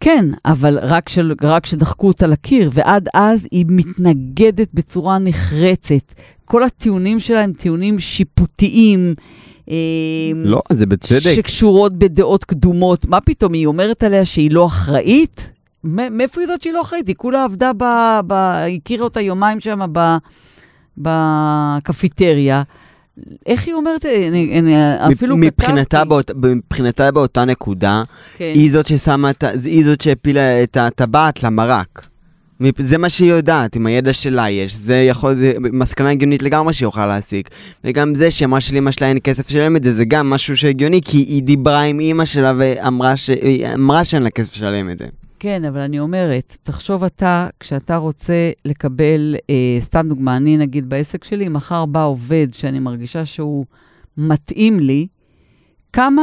כן, 0.00 0.24
אבל 0.44 0.78
רק, 0.78 1.08
של, 1.08 1.34
רק 1.42 1.66
שדחקו 1.66 2.08
אותה 2.08 2.26
לקיר, 2.26 2.70
ועד 2.72 3.08
אז 3.14 3.48
היא 3.50 3.64
מתנגדת 3.68 4.68
בצורה 4.74 5.18
נחרצת. 5.18 6.12
כל 6.44 6.64
הטיעונים 6.64 7.20
שלה 7.20 7.42
הם 7.44 7.52
טיעונים 7.52 7.98
שיפוטיים. 7.98 9.14
אה, 9.70 9.76
לא, 10.34 10.62
זה 10.72 10.86
בצדק. 10.86 11.34
שקשורות 11.34 11.98
בדעות 11.98 12.44
קדומות. 12.44 13.06
מה 13.06 13.20
פתאום, 13.20 13.52
היא 13.52 13.66
אומרת 13.66 14.02
עליה 14.02 14.24
שהיא 14.24 14.50
לא 14.50 14.66
אחראית? 14.66 15.50
מאיפה 15.84 16.40
היא 16.40 16.44
יודעת 16.44 16.62
שהיא 16.62 16.72
לא 16.72 16.80
אחראית? 16.80 17.08
היא 17.08 17.16
כולה 17.16 17.44
עבדה 17.44 17.72
ב... 17.76 17.84
ב... 18.26 18.32
הכירה 18.76 19.04
אותה 19.04 19.20
יומיים 19.20 19.60
שם 19.60 19.80
ב... 19.92 20.16
בקפיטריה. 20.98 22.62
איך 23.46 23.66
היא 23.66 23.74
אומרת? 23.74 24.04
אני, 24.06 24.58
אני 24.58 24.74
אפילו 25.12 25.36
כתבתי. 25.36 25.46
מבחינתה, 25.46 26.04
באות, 26.04 26.30
מבחינתה 26.30 27.10
באותה 27.10 27.44
נקודה, 27.44 28.02
כן. 28.36 28.52
היא 28.54 28.72
זאת 28.72 28.86
ששמה, 28.86 29.30
היא 29.64 29.84
זאת 29.84 30.00
שהפילה 30.00 30.62
את 30.62 30.76
הטבעת 30.76 31.42
למרק. 31.42 32.06
זה 32.78 32.98
מה 32.98 33.08
שהיא 33.08 33.30
יודעת, 33.30 33.76
עם 33.76 33.86
הידע 33.86 34.12
שלה 34.12 34.50
יש. 34.50 34.74
זה 34.74 34.96
יכול, 34.96 35.34
זה 35.34 35.52
מסקנה 35.72 36.10
הגיונית 36.10 36.42
לגמרי 36.42 36.72
שהיא 36.72 36.88
יכולה 36.88 37.06
להסיק. 37.06 37.50
וגם 37.84 38.14
זה 38.14 38.30
שאמרה 38.30 38.60
שלאמא 38.60 38.90
שלה 38.90 39.08
אין 39.08 39.18
כסף 39.24 39.50
לשלם 39.50 39.76
את 39.76 39.82
זה, 39.82 39.92
זה 39.92 40.04
גם 40.04 40.30
משהו 40.30 40.56
שהגיוני, 40.56 41.00
כי 41.04 41.18
היא 41.18 41.42
דיברה 41.42 41.82
עם 41.82 42.00
אימא 42.00 42.24
שלה 42.24 42.52
ואמרה 42.58 43.16
ש... 43.16 43.30
אמרה 43.74 44.04
שאין 44.04 44.22
לה 44.22 44.30
כסף 44.30 44.56
לשלם 44.56 44.90
את 44.90 44.98
זה. 44.98 45.06
כן, 45.38 45.64
אבל 45.64 45.80
אני 45.80 46.00
אומרת, 46.00 46.56
תחשוב 46.62 47.04
אתה, 47.04 47.48
כשאתה 47.60 47.96
רוצה 47.96 48.50
לקבל, 48.64 49.36
אה, 49.50 49.80
סתם 49.80 50.06
דוגמה, 50.08 50.36
אני 50.36 50.56
נגיד 50.56 50.88
בעסק 50.88 51.24
שלי, 51.24 51.48
מחר 51.48 51.86
בא 51.86 52.04
עובד 52.04 52.48
שאני 52.52 52.78
מרגישה 52.78 53.24
שהוא 53.24 53.64
מתאים 54.16 54.80
לי, 54.80 55.06
כמה 55.92 56.22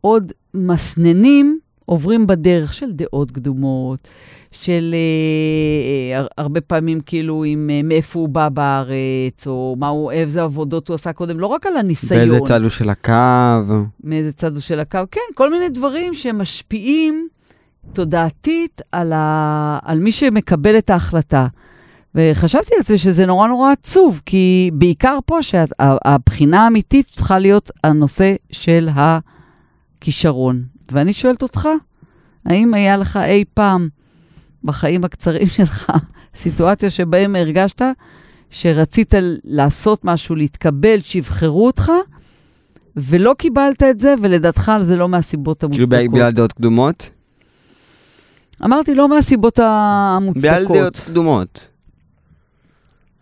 עוד 0.00 0.32
מסננים 0.54 1.58
עוברים 1.84 2.26
בדרך 2.26 2.72
של 2.72 2.92
דעות 2.92 3.30
קדומות, 3.30 4.08
של 4.52 4.94
אה, 4.94 6.18
אה, 6.18 6.26
הרבה 6.38 6.60
פעמים 6.60 7.00
כאילו 7.00 7.44
עם 7.44 7.70
אה, 7.72 7.80
מאיפה 7.84 8.18
הוא 8.18 8.28
בא 8.28 8.48
בארץ, 8.48 9.46
או 9.46 9.76
מה 9.78 9.88
הוא, 9.88 10.12
איזה 10.12 10.42
עבודות 10.42 10.88
הוא 10.88 10.94
עשה 10.94 11.12
קודם, 11.12 11.40
לא 11.40 11.46
רק 11.46 11.66
על 11.66 11.76
הניסיון. 11.76 12.20
באיזה 12.20 12.38
צד 12.46 12.62
הוא 12.62 12.70
של 12.70 12.90
הקו. 12.90 13.12
מאיזה 14.04 14.32
צד 14.32 14.52
הוא 14.52 14.60
של 14.60 14.80
הקו. 14.80 14.98
כן, 15.10 15.20
כל 15.34 15.50
מיני 15.50 15.68
דברים 15.68 16.14
שמשפיעים 16.14 17.28
תודעתית 17.92 18.82
על, 18.92 19.12
ה... 19.12 19.78
על 19.82 19.98
מי 19.98 20.12
שמקבל 20.12 20.78
את 20.78 20.90
ההחלטה. 20.90 21.46
וחשבתי 22.14 22.74
לעצמי 22.78 22.98
שזה 22.98 23.26
נורא 23.26 23.48
נורא 23.48 23.72
עצוב, 23.72 24.20
כי 24.26 24.70
בעיקר 24.72 25.18
פה 25.26 25.42
שהבחינה 25.42 26.64
האמיתית 26.64 27.06
צריכה 27.12 27.38
להיות 27.38 27.70
הנושא 27.84 28.34
של 28.50 28.88
הכישרון. 29.98 30.62
ואני 30.92 31.12
שואלת 31.12 31.42
אותך, 31.42 31.68
האם 32.46 32.74
היה 32.74 32.96
לך 32.96 33.16
אי 33.16 33.44
פעם 33.54 33.88
בחיים 34.64 35.04
הקצרים 35.04 35.46
שלך 35.56 35.92
סיטואציה 36.34 36.90
שבהם 36.90 37.36
הרגשת 37.36 37.82
שרצית 38.50 39.14
לעשות 39.44 40.04
משהו, 40.04 40.34
להתקבל, 40.34 41.00
שיבחרו 41.04 41.66
אותך, 41.66 41.92
ולא 42.96 43.34
קיבלת 43.38 43.82
את 43.82 44.00
זה, 44.00 44.14
ולדעתך 44.22 44.72
זה 44.82 44.96
לא 44.96 45.08
מהסיבות 45.08 45.60
כאילו 45.60 45.74
המוצדקות. 45.84 46.12
בגלל 46.12 46.30
דעות 46.30 46.52
קדומות? 46.52 47.10
אמרתי, 48.64 48.94
לא 48.94 49.08
מהסיבות 49.08 49.58
המוצדקות. 49.62 50.70
בגלל 50.70 50.80
דעות 50.80 51.00
קדומות. 51.06 51.68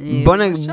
אה, 0.01 0.23
בוא 0.25 0.37
נג-? 0.37 0.71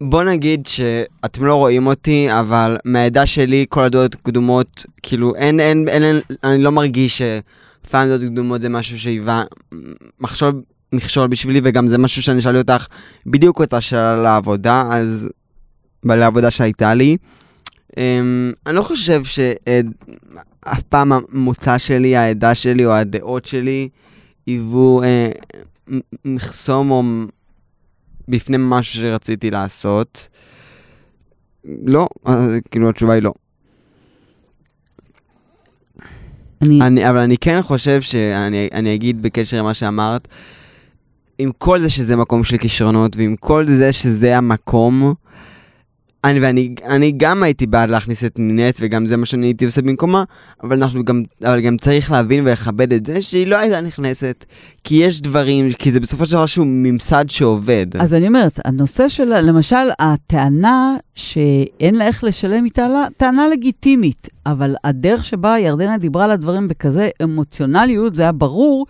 בוא 0.00 0.22
נגיד 0.22 0.66
שאתם 0.66 1.44
לא 1.44 1.54
רואים 1.54 1.86
אותי, 1.86 2.28
אבל 2.30 2.76
מהעדה 2.84 3.26
שלי 3.26 3.66
כל 3.68 3.84
הדעות 3.84 4.14
קדומות, 4.14 4.86
כאילו 5.02 5.34
אין, 5.34 5.60
אין, 5.60 5.88
אין, 5.88 6.02
אין 6.02 6.20
אני 6.44 6.62
לא 6.62 6.72
מרגיש 6.72 7.22
שפעם 7.86 8.08
דעות 8.08 8.20
קדומות 8.22 8.60
זה 8.60 8.68
משהו 8.68 8.98
שהיווה 8.98 9.42
מכשול, 10.20 10.62
מכשול 10.92 11.26
בשבילי, 11.26 11.60
וגם 11.64 11.86
זה 11.86 11.98
משהו 11.98 12.22
שאני 12.22 12.40
שאלתי 12.40 12.58
אותך 12.58 12.86
בדיוק 13.26 13.60
אותה 13.60 13.80
שאלה 13.80 14.22
לעבודה, 14.22 14.88
אז, 14.92 15.28
לעבודה 16.04 16.50
שהייתה 16.50 16.94
לי. 16.94 17.16
Um, 17.90 17.98
אני 18.66 18.76
לא 18.76 18.82
חושב 18.82 19.24
שאף 19.24 20.82
פעם 20.88 21.12
המוצא 21.12 21.78
שלי, 21.78 22.16
העדה 22.16 22.54
שלי 22.54 22.86
או 22.86 22.92
הדעות 22.92 23.44
שלי 23.44 23.88
היוו 24.46 25.00
uh, 25.02 25.94
מחסום 26.24 26.90
או 26.90 27.02
בפני 28.28 28.56
משהו 28.60 29.02
שרציתי 29.02 29.50
לעשות. 29.50 30.28
לא, 31.86 32.08
אה, 32.28 32.56
כאילו 32.70 32.88
התשובה 32.88 33.14
היא 33.14 33.22
לא. 33.22 33.32
אני, 36.66 36.82
אני, 36.82 37.10
אבל 37.10 37.18
אני 37.18 37.38
כן 37.38 37.62
חושב 37.62 38.00
שאני 38.00 38.68
אני 38.72 38.94
אגיד 38.94 39.22
בקשר 39.22 39.58
למה 39.58 39.74
שאמרת, 39.74 40.28
עם 41.38 41.50
כל 41.58 41.78
זה 41.78 41.88
שזה 41.88 42.16
מקום 42.16 42.44
של 42.44 42.58
כישרונות, 42.58 43.16
ועם 43.16 43.36
כל 43.36 43.66
זה 43.66 43.92
שזה 43.92 44.36
המקום, 44.36 45.14
אני, 46.24 46.40
ואני 46.40 46.74
אני 46.84 47.12
גם 47.16 47.42
הייתי 47.42 47.66
בעד 47.66 47.90
להכניס 47.90 48.24
את 48.24 48.38
נינט, 48.38 48.78
וגם 48.80 49.06
זה 49.06 49.16
מה 49.16 49.26
שאני 49.26 49.46
הייתי 49.46 49.64
עושה 49.64 49.82
במקומה, 49.82 50.24
אבל 50.62 50.82
אנחנו 50.82 51.04
גם, 51.04 51.22
אבל 51.44 51.60
גם 51.60 51.76
צריך 51.76 52.10
להבין 52.10 52.46
ולכבד 52.46 52.92
את 52.92 53.06
זה 53.06 53.22
שהיא 53.22 53.46
לא 53.46 53.56
הייתה 53.56 53.80
נכנסת. 53.80 54.44
כי 54.84 54.94
יש 54.94 55.20
דברים, 55.20 55.68
כי 55.78 55.92
זה 55.92 56.00
בסופו 56.00 56.26
של 56.26 56.32
דבר 56.32 56.46
שהוא 56.46 56.66
ממסד 56.68 57.24
שעובד. 57.28 57.86
אז 57.98 58.14
אני 58.14 58.28
אומרת, 58.28 58.60
הנושא 58.64 59.08
של, 59.08 59.40
למשל, 59.40 59.90
הטענה 59.98 60.96
שאין 61.14 61.94
לה 61.94 62.06
איך 62.06 62.24
לשלם 62.24 62.64
היא 62.64 62.72
טענה, 62.72 63.06
טענה 63.16 63.48
לגיטימית, 63.48 64.28
אבל 64.46 64.74
הדרך 64.84 65.24
שבה 65.24 65.58
ירדנה 65.58 65.98
דיברה 65.98 66.24
על 66.24 66.30
הדברים 66.30 66.68
בכזה 66.68 67.08
אמוציונליות, 67.22 68.14
זה 68.14 68.22
היה 68.22 68.32
ברור 68.32 68.86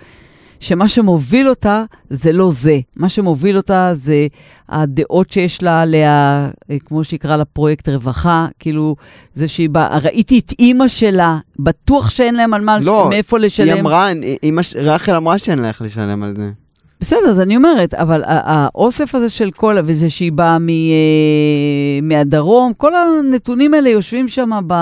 שמה 0.61 0.89
שמוביל 0.89 1.49
אותה 1.49 1.85
זה 2.11 2.33
לא 2.33 2.51
זה. 2.51 2.79
מה 2.97 3.09
שמוביל 3.09 3.57
אותה 3.57 3.91
זה 3.95 4.27
הדעות 4.69 5.31
שיש 5.33 5.63
לה 5.63 5.81
עליה, 5.83 6.49
אה, 6.71 6.77
כמו 6.85 7.05
שיקרא 7.05 7.37
לה 7.37 7.45
פרויקט 7.45 7.89
רווחה, 7.89 8.47
כאילו, 8.59 8.97
זה 9.35 9.49
שהיא 9.49 9.71
באה, 9.71 9.99
ראיתי 9.99 10.39
את 10.39 10.53
אימא 10.59 10.89
שלה, 10.89 11.39
בטוח 11.59 12.11
שאין 12.11 12.35
להם 12.35 12.55
על 12.55 12.61
מה, 12.61 12.81
לא, 12.81 13.07
מאיפה 13.11 13.39
לשלם. 13.39 13.73
היא 13.73 13.81
אמרה, 13.81 14.09
אמא, 14.43 14.63
ש- 14.63 14.77
רחל 14.77 15.15
אמרה 15.15 15.39
שאין 15.39 15.59
לה 15.59 15.69
איך 15.69 15.83
לשלם 15.83 16.23
על 16.23 16.35
זה. 16.37 16.51
בסדר, 17.01 17.29
אז 17.31 17.41
אני 17.41 17.57
אומרת, 17.57 17.95
אבל 17.95 18.23
האוסף 18.27 19.15
הזה 19.15 19.29
של 19.29 19.51
קולה, 19.51 19.81
וזה 19.85 20.11
שהיא 20.11 20.33
באה 20.33 20.59
מ, 20.59 20.69
אה, 20.69 20.75
מהדרום, 22.03 22.73
כל 22.77 22.93
הנתונים 22.95 23.75
האלה 23.75 23.89
יושבים 23.89 24.29
שם 24.29 24.51
ב... 24.67 24.75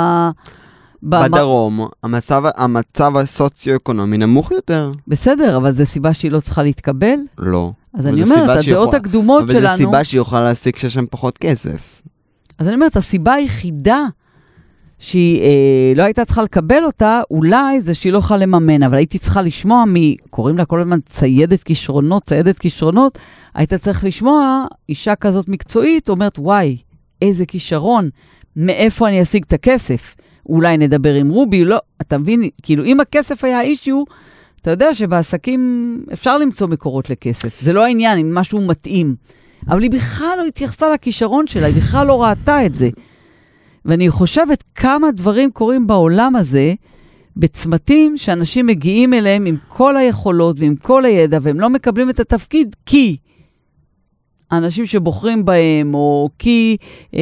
בדרום, 1.04 1.86
המצב, 2.02 2.42
המצב 2.56 3.16
הסוציו-אקונומי 3.16 4.18
נמוך 4.18 4.50
יותר. 4.50 4.90
בסדר, 5.08 5.56
אבל 5.56 5.72
זו 5.72 5.86
סיבה 5.86 6.14
שהיא 6.14 6.32
לא 6.32 6.40
צריכה 6.40 6.62
להתקבל? 6.62 7.16
לא. 7.38 7.72
אז 7.94 8.06
אבל 8.06 8.14
אני 8.14 8.22
אומרת, 8.22 8.58
הדעות 8.58 8.94
הקדומות 8.94 9.42
אבל 9.42 9.52
שלנו... 9.52 9.76
זו 9.76 9.76
סיבה 9.76 10.04
שהיא 10.04 10.20
יכולה 10.20 10.44
להשיג 10.44 10.76
שיש 10.76 10.94
שם 10.94 11.04
פחות 11.10 11.38
כסף. 11.38 12.02
אז 12.58 12.66
אני 12.68 12.74
אומרת, 12.74 12.96
הסיבה 12.96 13.32
היחידה 13.32 14.00
שהיא 14.98 15.40
אה, 15.42 15.92
לא 15.96 16.02
הייתה 16.02 16.24
צריכה 16.24 16.42
לקבל 16.42 16.84
אותה, 16.84 17.20
אולי 17.30 17.80
זה 17.80 17.94
שהיא 17.94 18.12
לא 18.12 18.18
יכולה 18.18 18.40
לממן, 18.40 18.82
אבל 18.82 18.96
הייתי 18.96 19.18
צריכה 19.18 19.42
לשמוע 19.42 19.84
מ... 19.84 19.94
קוראים 20.30 20.58
לה 20.58 20.64
כל 20.64 20.80
הזמן 20.80 20.98
ציידת 21.08 21.62
כישרונות, 21.62 22.22
ציידת 22.22 22.58
כישרונות, 22.58 23.18
היית 23.54 23.74
צריך 23.74 24.04
לשמוע 24.04 24.66
אישה 24.88 25.14
כזאת 25.14 25.48
מקצועית 25.48 26.08
אומרת, 26.08 26.38
וואי, 26.38 26.76
איזה 27.22 27.46
כישרון, 27.46 28.10
מאיפה 28.56 29.08
אני 29.08 29.22
אשיג 29.22 29.44
את 29.46 29.52
הכסף? 29.52 30.16
אולי 30.46 30.78
נדבר 30.78 31.14
עם 31.14 31.28
רובי, 31.28 31.64
לא, 31.64 31.78
אתה 32.00 32.18
מבין, 32.18 32.48
כאילו, 32.62 32.84
אם 32.84 33.00
הכסף 33.00 33.44
היה 33.44 33.60
אישיו, 33.60 34.02
אתה 34.60 34.70
יודע 34.70 34.94
שבעסקים 34.94 36.04
אפשר 36.12 36.38
למצוא 36.38 36.66
מקורות 36.66 37.10
לכסף, 37.10 37.60
זה 37.60 37.72
לא 37.72 37.84
העניין, 37.84 38.18
אם 38.18 38.34
משהו 38.34 38.60
מתאים. 38.60 39.14
אבל 39.68 39.82
היא 39.82 39.90
בכלל 39.90 40.34
לא 40.38 40.46
התייחסה 40.46 40.92
לכישרון 40.94 41.46
שלה, 41.46 41.66
היא 41.66 41.74
בכלל 41.74 42.06
לא 42.06 42.22
ראתה 42.22 42.66
את 42.66 42.74
זה. 42.74 42.88
ואני 43.84 44.10
חושבת 44.10 44.64
כמה 44.74 45.10
דברים 45.10 45.50
קורים 45.50 45.86
בעולם 45.86 46.36
הזה, 46.36 46.74
בצמתים 47.36 48.16
שאנשים 48.16 48.66
מגיעים 48.66 49.14
אליהם 49.14 49.46
עם 49.46 49.56
כל 49.68 49.96
היכולות 49.96 50.56
ועם 50.58 50.76
כל 50.76 51.04
הידע, 51.04 51.38
והם 51.42 51.60
לא 51.60 51.70
מקבלים 51.70 52.10
את 52.10 52.20
התפקיד 52.20 52.76
כי 52.86 53.16
האנשים 54.54 54.86
שבוחרים 54.86 55.44
בהם, 55.44 55.94
או 55.94 56.28
כי 56.38 56.76
אה, 57.14 57.20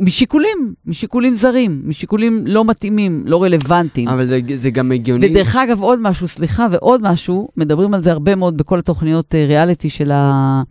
משיקולים, 0.00 0.74
משיקולים 0.86 1.34
זרים, 1.34 1.82
משיקולים 1.84 2.46
לא 2.46 2.64
מתאימים, 2.64 3.22
לא 3.26 3.42
רלוונטיים. 3.42 4.08
אבל 4.08 4.26
זה, 4.26 4.40
זה 4.54 4.70
גם 4.70 4.92
הגיוני. 4.92 5.26
ודרך 5.26 5.56
אגב, 5.56 5.82
עוד 5.82 5.98
משהו, 6.02 6.28
סליחה, 6.28 6.66
ועוד 6.70 7.00
משהו, 7.02 7.48
מדברים 7.56 7.94
על 7.94 8.02
זה 8.02 8.12
הרבה 8.12 8.34
מאוד 8.34 8.56
בכל 8.56 8.78
התוכניות 8.78 9.34
אה, 9.34 9.46
ריאליטי 9.46 9.90
של 9.90 10.10
ה... 10.10 10.62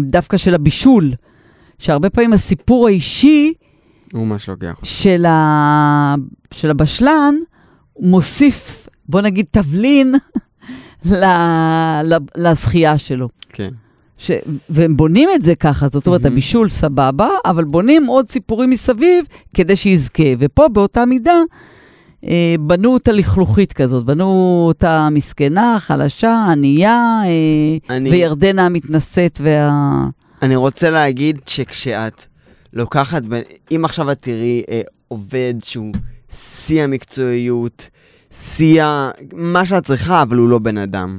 דווקא 0.00 0.36
של 0.36 0.54
הבישול, 0.54 1.12
שהרבה 1.78 2.10
פעמים 2.10 2.32
הסיפור 2.32 2.86
האישי 2.86 3.52
הוא 4.12 4.26
ממש 4.26 4.48
לוקח. 4.48 4.74
של, 4.82 5.24
ה... 5.26 6.14
של 6.54 6.70
הבשלן 6.70 7.34
מוסיף, 8.00 8.88
בוא 9.08 9.20
נגיד, 9.20 9.46
תבלין 9.50 10.14
ל... 11.10 11.24
ל... 12.04 12.16
לזכייה 12.36 12.98
שלו. 12.98 13.28
כן. 13.48 13.70
ש... 14.22 14.30
והם 14.70 14.96
בונים 14.96 15.28
את 15.34 15.44
זה 15.44 15.54
ככה, 15.54 15.88
זאת 15.88 16.06
אומרת, 16.06 16.20
מהמם. 16.22 16.32
הבישול 16.32 16.68
סבבה, 16.68 17.28
אבל 17.44 17.64
בונים 17.64 18.06
עוד 18.06 18.28
סיפורים 18.28 18.70
מסביב 18.70 19.24
כדי 19.54 19.76
שיזכה. 19.76 20.22
ופה 20.38 20.68
באותה 20.68 21.04
מידה 21.04 21.34
אה, 22.28 22.54
בנו 22.60 22.92
אותה 22.94 23.12
לכלוכית 23.12 23.72
כזאת, 23.72 24.04
בנו 24.04 24.24
אותה 24.68 25.08
מסכנה, 25.10 25.76
חלשה, 25.78 26.44
ענייה, 26.50 27.20
אה, 27.24 27.96
אני- 27.96 28.10
וירדנה 28.10 28.66
המתנשאת 28.66 29.40
וה... 29.42 29.70
אני 30.42 30.56
רוצה 30.56 30.90
להגיד 30.90 31.38
שכשאת 31.46 32.26
לוקחת, 32.72 33.22
ב- 33.28 33.40
אם 33.72 33.84
עכשיו 33.84 34.12
את 34.12 34.18
תראי 34.22 34.62
אה, 34.70 34.80
עובד 35.08 35.54
שהוא 35.62 35.92
שיא 36.34 36.82
המקצועיות, 36.82 37.88
שיא 38.30 38.82
ה... 38.82 39.10
מה 39.34 39.66
שאת 39.66 39.84
צריכה, 39.84 40.22
אבל 40.22 40.36
הוא 40.36 40.48
לא 40.48 40.58
בן 40.58 40.78
אדם. 40.78 41.18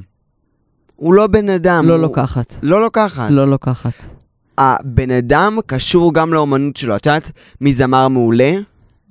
הוא 0.95 1.13
לא 1.13 1.27
בן 1.27 1.49
אדם. 1.49 1.88
לא 1.88 1.93
הוא... 1.93 2.01
לוקחת. 2.01 2.56
לא 2.63 2.82
לוקחת. 2.82 3.29
לא 3.29 3.47
לוקחת. 3.47 3.93
הבן 4.58 5.12
אדם 5.12 5.58
קשור 5.65 6.13
גם 6.13 6.34
לאומנות 6.34 6.77
שלו. 6.77 6.95
את 6.95 7.06
יודעת 7.06 7.32
מי 7.62 7.73
זמר 7.73 8.08
מעולה? 8.08 8.51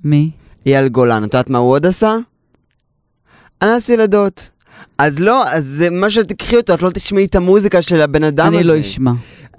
מי? 0.03 0.29
אייל 0.65 0.87
גולן. 0.87 1.23
את 1.23 1.33
יודעת 1.33 1.49
מה 1.49 1.57
הוא 1.57 1.71
עוד 1.71 1.85
עשה? 1.85 2.15
אנס 3.63 3.89
ילדות. 3.89 4.49
אז 4.97 5.19
לא, 5.19 5.43
אז 5.47 5.65
זה 5.65 5.89
מה 5.89 6.09
שתקחי 6.09 6.57
אותו, 6.57 6.73
את 6.73 6.81
לא 6.81 6.89
תשמעי 6.89 7.25
את 7.25 7.35
המוזיקה 7.35 7.81
של 7.81 8.01
הבן 8.01 8.23
אדם 8.23 8.47
הזה. 8.47 8.55
אני 8.57 8.63
לא 8.63 8.79
אשמע. 8.79 9.11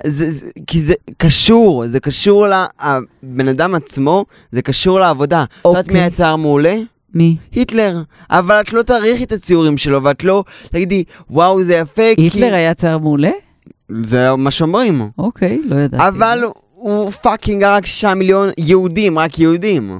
זה, 0.06 0.30
זה, 0.30 0.50
כי 0.66 0.80
זה 0.80 0.94
קשור, 1.16 1.86
זה 1.86 2.00
קשור 2.00 2.46
לבן 2.46 3.48
אדם 3.48 3.74
עצמו, 3.74 4.24
זה 4.52 4.62
קשור 4.62 5.00
לעבודה. 5.00 5.44
את 5.44 5.64
יודעת 5.64 5.84
אוקיי. 5.84 5.94
מי 5.94 6.00
היה 6.00 6.14
צייר 6.14 6.36
מעולה? 6.36 6.76
מי? 7.14 7.36
היטלר. 7.52 8.02
אבל 8.30 8.60
את 8.60 8.72
לא 8.72 8.82
תעריכי 8.82 9.24
את 9.24 9.32
הציורים 9.32 9.78
שלו, 9.78 10.02
ואת 10.02 10.24
לא 10.24 10.44
תגידי, 10.64 11.04
וואו, 11.30 11.62
זה 11.62 11.74
יפה, 11.74 12.02
היטלר 12.16 12.54
היה 12.54 12.74
צייר 12.74 12.98
מעולה? 12.98 13.30
כי... 13.30 13.94
זה 14.04 14.36
מה 14.36 14.50
שאומרים. 14.50 15.08
אוקיי, 15.18 15.60
לא 15.64 15.76
ידעתי. 15.76 16.08
אבל 16.08 16.40
הוא 16.74 17.10
fucking 17.10 17.64
הרג 17.64 17.84
שישה 17.84 18.14
מיליון 18.14 18.48
יהודים, 18.58 19.18
רק 19.18 19.38
יהודים. 19.38 19.98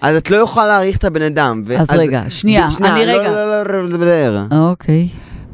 אז 0.00 0.16
את 0.16 0.30
לא 0.30 0.36
יכולה 0.36 0.66
להעריך 0.66 0.96
את 0.96 1.04
הבן 1.04 1.22
אדם. 1.22 1.62
ו- 1.66 1.78
אז 1.78 1.86
רגע, 1.90 2.22
שנייה, 2.28 2.68
אני 2.80 3.06
לא, 3.06 3.12
רגע. 3.12 3.30
לא, 3.30 3.62
לא, 3.62 3.62
לא, 3.62 3.82
לא, 3.82 3.88
לדבר. 3.88 4.46
אוקיי. 4.52 5.08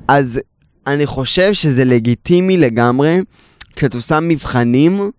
אז 0.08 0.40
אני 0.86 1.06
חושב 1.06 1.52
שזה 1.52 1.84
לגיטימי 1.84 2.56
לגמרי, 2.56 3.20
כשאת 3.76 3.94
עושה 3.94 4.20
מבחנים 4.20 5.10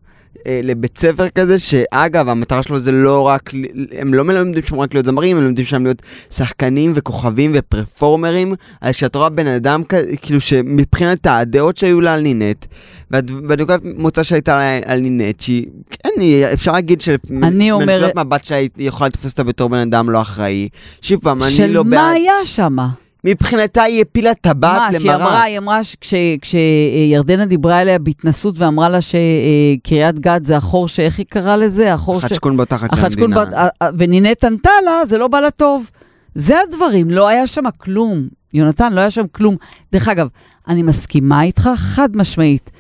לבית 0.64 0.98
ספר 0.98 1.30
כזה, 1.30 1.60
שאגב, 1.60 2.30
המטרה 2.30 2.64
שלו 2.64 2.80
זה 2.80 2.92
לא 2.92 3.22
רק, 3.22 3.52
הם 3.98 4.14
לא 4.14 4.24
מלמדים 4.24 4.64
שם 4.64 4.80
רק 4.80 4.94
להיות 4.94 5.06
זמרים, 5.06 5.38
הם 5.38 5.44
מלמדים 5.44 5.66
שם 5.66 5.84
להיות 5.84 6.02
שחקנים 6.30 6.92
וכוכבים 6.96 7.52
ופרפורמרים, 7.56 8.54
אז 8.82 8.96
כשאת 8.96 9.16
רואה 9.16 9.30
בן 9.30 9.48
אדם 9.48 9.84
כזה, 9.84 10.18
כאילו 10.18 10.42
שמבחינת 10.42 11.28
הדעות 11.28 11.78
שהיו 11.78 12.02
לה 12.02 12.14
על 12.14 12.22
נינט, 12.22 12.66
והנקודת 13.12 13.82
מוצא 13.98 14.24
שהייתה 14.24 14.52
לה 14.52 14.80
על 14.86 15.00
נינט, 15.00 15.40
שהיא, 15.40 15.66
כן, 15.90 16.10
אפשר 16.54 16.72
להגיד 16.72 17.02
שמנקודת 17.02 18.16
מבט 18.16 18.44
שהיא 18.44 18.70
יכולה 18.78 19.08
לתפוס 19.08 19.32
אותה 19.32 19.44
בתור 19.44 19.70
בן 19.70 19.78
אדם 19.78 20.10
לא 20.10 20.22
אחראי. 20.22 20.70
שוב 21.02 21.20
פעם, 21.22 21.44
אני 21.44 21.52
של 21.52 21.68
לא 21.68 21.84
מה 21.84 21.90
בעד... 21.90 22.16
היה 22.16 22.34
שמה? 22.44 22.88
מבחינתה 23.28 23.84
היא 23.84 24.02
הפילה 24.02 24.34
טבעת 24.34 24.94
מה, 24.94 25.00
שהיא 25.00 25.12
למראה. 25.12 25.26
אמרה, 25.26 25.44
היא 25.44 25.58
אמרה 25.58 25.80
שכשירדנה 25.84 27.46
דיברה 27.46 27.82
אליה 27.82 28.00
בהתנסות 28.00 28.60
ואמרה 28.60 28.90
לה 28.90 29.00
שקריית 29.02 30.20
גת 30.20 30.46
זה 30.46 30.58
החור 30.58 30.88
ש... 30.88 31.00
איך 31.00 31.18
היא 31.18 31.26
קראה 31.30 31.58
לזה? 31.58 31.94
החור 31.94 32.20
ש... 32.20 32.24
החדשקון 32.24 32.58
בתחת 32.58 32.90
של 32.96 33.00
החדשקון 33.00 33.34
המדינה. 33.34 33.46
בת... 33.46 33.54
ה- 33.54 33.86
ה- 33.86 33.90
ונינט 33.98 34.44
ענתה 34.44 34.70
לה, 34.86 35.06
זה 35.06 35.18
לא 35.18 35.28
בא 35.28 35.40
לה 35.40 35.52
טוב. 35.52 35.90
זה 36.36 36.56
הדברים, 36.68 37.10
לא 37.10 37.28
היה 37.28 37.48
שם 37.48 37.64
כלום. 37.78 38.28
יונתן, 38.54 38.94
לא 38.94 39.00
היה 39.02 39.12
שם 39.12 39.26
כלום. 39.32 39.56
דרך 39.92 40.08
אגב, 40.08 40.28
אני 40.68 40.84
מסכימה 40.84 41.44
איתך 41.44 41.70
חד 41.76 42.10
משמעית, 42.18 42.72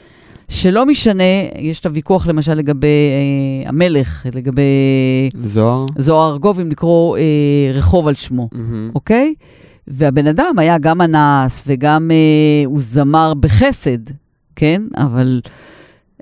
שלא 0.49 0.85
משנה, 0.85 1.23
יש 1.59 1.79
את 1.79 1.85
הוויכוח 1.85 2.27
למשל 2.27 2.53
לגבי 2.53 2.87
אה, 2.87 3.69
המלך, 3.69 4.25
לגבי 4.35 4.61
זוהר? 5.45 5.85
זוהר 5.97 6.31
ארגוב, 6.31 6.59
אם 6.59 6.69
לקרוא 6.69 7.17
אה, 7.17 7.23
רחוב 7.73 8.07
על 8.07 8.13
שמו. 8.13 8.49
מהמם. 8.51 8.89
אוקיי? 8.95 9.33
והבן 9.87 10.27
אדם 10.27 10.53
היה 10.57 10.77
גם 10.77 11.01
אנס 11.01 11.63
וגם 11.67 12.11
אה, 12.11 12.65
הוא 12.65 12.79
זמר 12.81 13.33
בחסד, 13.33 13.97
כן? 14.55 14.81
אבל 14.97 15.41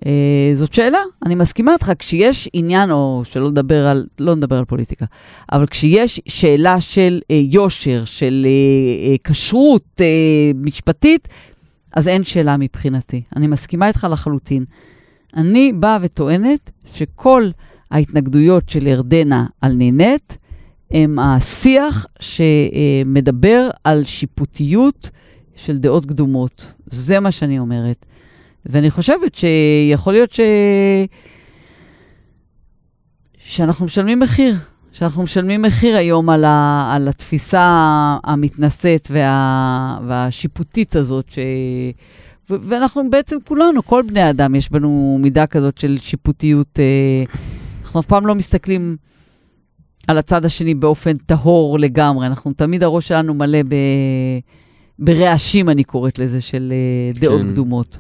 אה, 0.06 0.52
זאת 0.56 0.74
שאלה, 0.74 1.00
אני 1.26 1.36
מסכימה 1.36 1.74
איתך, 1.74 1.92
כשיש 2.00 2.50
עניין, 2.54 2.92
או 2.92 3.22
שלא 3.24 3.52
נדבר 3.52 3.88
על, 3.88 4.06
לא 4.20 4.36
נדבר 4.36 4.58
על 4.58 4.66
פוליטיקה, 4.66 5.06
אבל 5.52 5.66
כשיש 5.66 6.22
שאלה 6.28 6.82
של 6.82 7.20
אה, 7.32 7.42
יושר, 7.44 8.06
של 8.06 8.46
אה, 8.46 9.10
אה, 9.10 9.16
כשרות 9.24 10.02
אה, 10.02 10.52
משפטית, 10.56 11.28
אז 11.96 12.08
אין 12.08 12.24
שאלה 12.24 12.58
מבחינתי. 12.58 13.22
אני 13.36 13.48
מסכימה 13.48 13.88
איתך 13.88 14.08
לחלוטין. 14.12 14.66
אני 15.36 15.74
באה 15.74 15.98
וטוענת 16.02 16.72
שכל 16.94 17.44
ההתנגדויות 17.92 18.70
של 18.70 18.88
ירדנה 18.88 19.46
על 19.62 19.74
נינט, 19.74 20.34
הם 20.92 21.20
השיח 21.20 22.06
שמדבר 22.20 23.70
על 23.84 24.04
שיפוטיות 24.04 25.10
של 25.56 25.78
דעות 25.78 26.06
קדומות. 26.06 26.74
זה 26.86 27.20
מה 27.20 27.32
שאני 27.32 27.60
אומרת. 27.60 28.06
ואני 28.66 28.92
חושבת 28.92 29.36
שיכול 29.36 30.14
להיות 30.14 30.32
ש... 30.32 30.40
שאנחנו 33.38 33.86
משלמים 33.86 34.20
מחיר. 34.20 34.56
שאנחנו 34.92 35.24
משלמים 35.24 35.62
מחיר 35.62 35.98
היום 35.98 36.30
על, 36.30 36.46
ה... 36.46 36.90
על 36.96 37.08
התפיסה 37.08 37.62
המתנשאת 38.24 39.08
וה... 39.12 40.00
והשיפוטית 40.08 40.96
הזאת, 40.96 41.30
ש... 41.30 41.40
ו... 42.50 42.56
ואנחנו 42.62 43.10
בעצם 43.10 43.38
כולנו, 43.44 43.86
כל 43.86 44.04
בני 44.08 44.22
האדם, 44.22 44.56
יש 44.56 44.72
בנו 44.72 45.18
מידה 45.22 45.48
כזאת 45.48 45.78
של 45.78 45.98
שיפוטיות. 46.02 46.80
אה, 46.80 47.24
אנחנו 47.84 48.00
אף 48.00 48.06
פעם 48.06 48.28
לא 48.28 48.36
מסתכלים 48.36 48.98
על 50.08 50.18
הצד 50.18 50.46
השני 50.46 50.74
באופן 50.74 51.18
טהור 51.18 51.80
לגמרי. 51.80 52.28
אנחנו 52.28 52.54
תמיד, 52.54 52.84
הראש 52.84 53.08
שלנו 53.08 53.34
מלא 53.34 53.64
ב... 53.68 53.76
ברעשים, 55.00 55.70
אני 55.70 55.84
קוראת 55.84 56.20
לזה, 56.20 56.42
של 56.42 56.74
אה, 56.74 57.20
דעות 57.20 57.42
כן. 57.42 57.50
קדומות. 57.50 57.98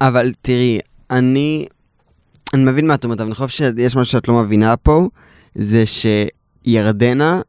אבל 0.00 0.32
תראי, 0.40 0.78
אני... 1.10 1.66
אני 2.54 2.64
מבין 2.64 2.86
מה 2.86 2.94
את 2.94 3.04
אומרת, 3.04 3.20
אבל 3.20 3.28
אני 3.28 3.34
חושב 3.34 3.48
שיש 3.74 3.96
משהו 3.96 4.12
שאת 4.12 4.28
לא 4.28 4.34
מבינה 4.34 4.76
פה, 4.76 5.08
זה 5.54 5.84
שירדנה 6.66 7.40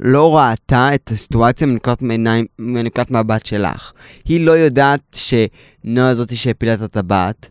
לא 0.00 0.38
ראתה 0.38 0.94
את 0.94 1.10
הסיטואציה 1.10 1.68
מנקודת 2.58 3.10
מבט 3.10 3.46
שלך. 3.46 3.92
היא 4.24 4.46
לא 4.46 4.52
יודעת 4.52 5.00
שנועה 5.84 6.14
זאתי 6.14 6.36
שהפילה 6.36 6.74
את 6.74 6.82
הטבעת. 6.82 7.48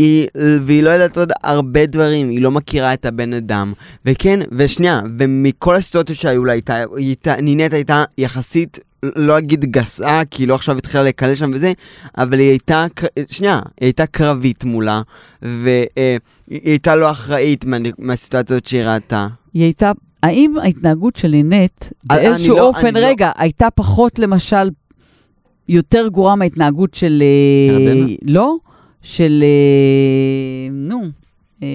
היא, 0.00 0.26
והיא 0.60 0.82
לא 0.82 0.90
יודעת 0.90 1.18
עוד 1.18 1.32
הרבה 1.42 1.86
דברים, 1.86 2.30
היא 2.30 2.42
לא 2.42 2.50
מכירה 2.50 2.94
את 2.94 3.06
הבן 3.06 3.34
אדם. 3.34 3.72
וכן, 4.06 4.40
ושנייה, 4.52 5.00
ומכל 5.18 5.74
הסיטואציות 5.76 6.18
שהיו 6.18 6.44
לה, 6.44 6.52
הייתה, 6.52 6.84
הייתה, 6.96 7.40
נינט 7.40 7.72
הייתה 7.72 8.04
יחסית, 8.18 8.78
לא 9.16 9.38
אגיד 9.38 9.64
גסה, 9.64 10.22
כי 10.30 10.42
היא 10.42 10.48
לא 10.48 10.54
עכשיו 10.54 10.76
התחילה 10.78 11.02
לקלל 11.04 11.34
שם 11.34 11.50
וזה, 11.54 11.72
אבל 12.18 12.38
היא 12.38 12.48
הייתה, 12.48 12.86
שנייה, 13.28 13.54
היא 13.80 13.86
הייתה 13.86 14.06
קרבית 14.06 14.64
מולה, 14.64 15.02
והיא 15.42 15.86
הייתה 16.48 16.96
לא 16.96 17.10
אחראית 17.10 17.64
מה, 17.64 17.76
מהסיטואציות 17.98 18.66
שהיא 18.66 18.82
ראתה. 18.82 19.26
היא 19.54 19.62
הייתה, 19.62 19.92
האם 20.22 20.54
ההתנהגות 20.62 21.16
של 21.16 21.28
לינט 21.28 21.84
אני 21.84 21.92
באיזשהו 22.04 22.56
לא- 22.56 22.62
אופן, 22.62 22.94
לא- 22.94 23.00
רגע, 23.00 23.30
הייתה 23.36 23.68
פחות 23.74 24.18
למשל 24.18 24.70
יותר 25.68 26.08
גרועה 26.08 26.36
מההתנהגות 26.36 26.94
של... 26.94 27.22
אה, 27.22 27.74
ירדנה? 27.74 28.06
לא, 28.22 28.56
של... 29.02 29.42
אה, 29.46 30.68
נו, 30.72 31.02
אה, 31.62 31.68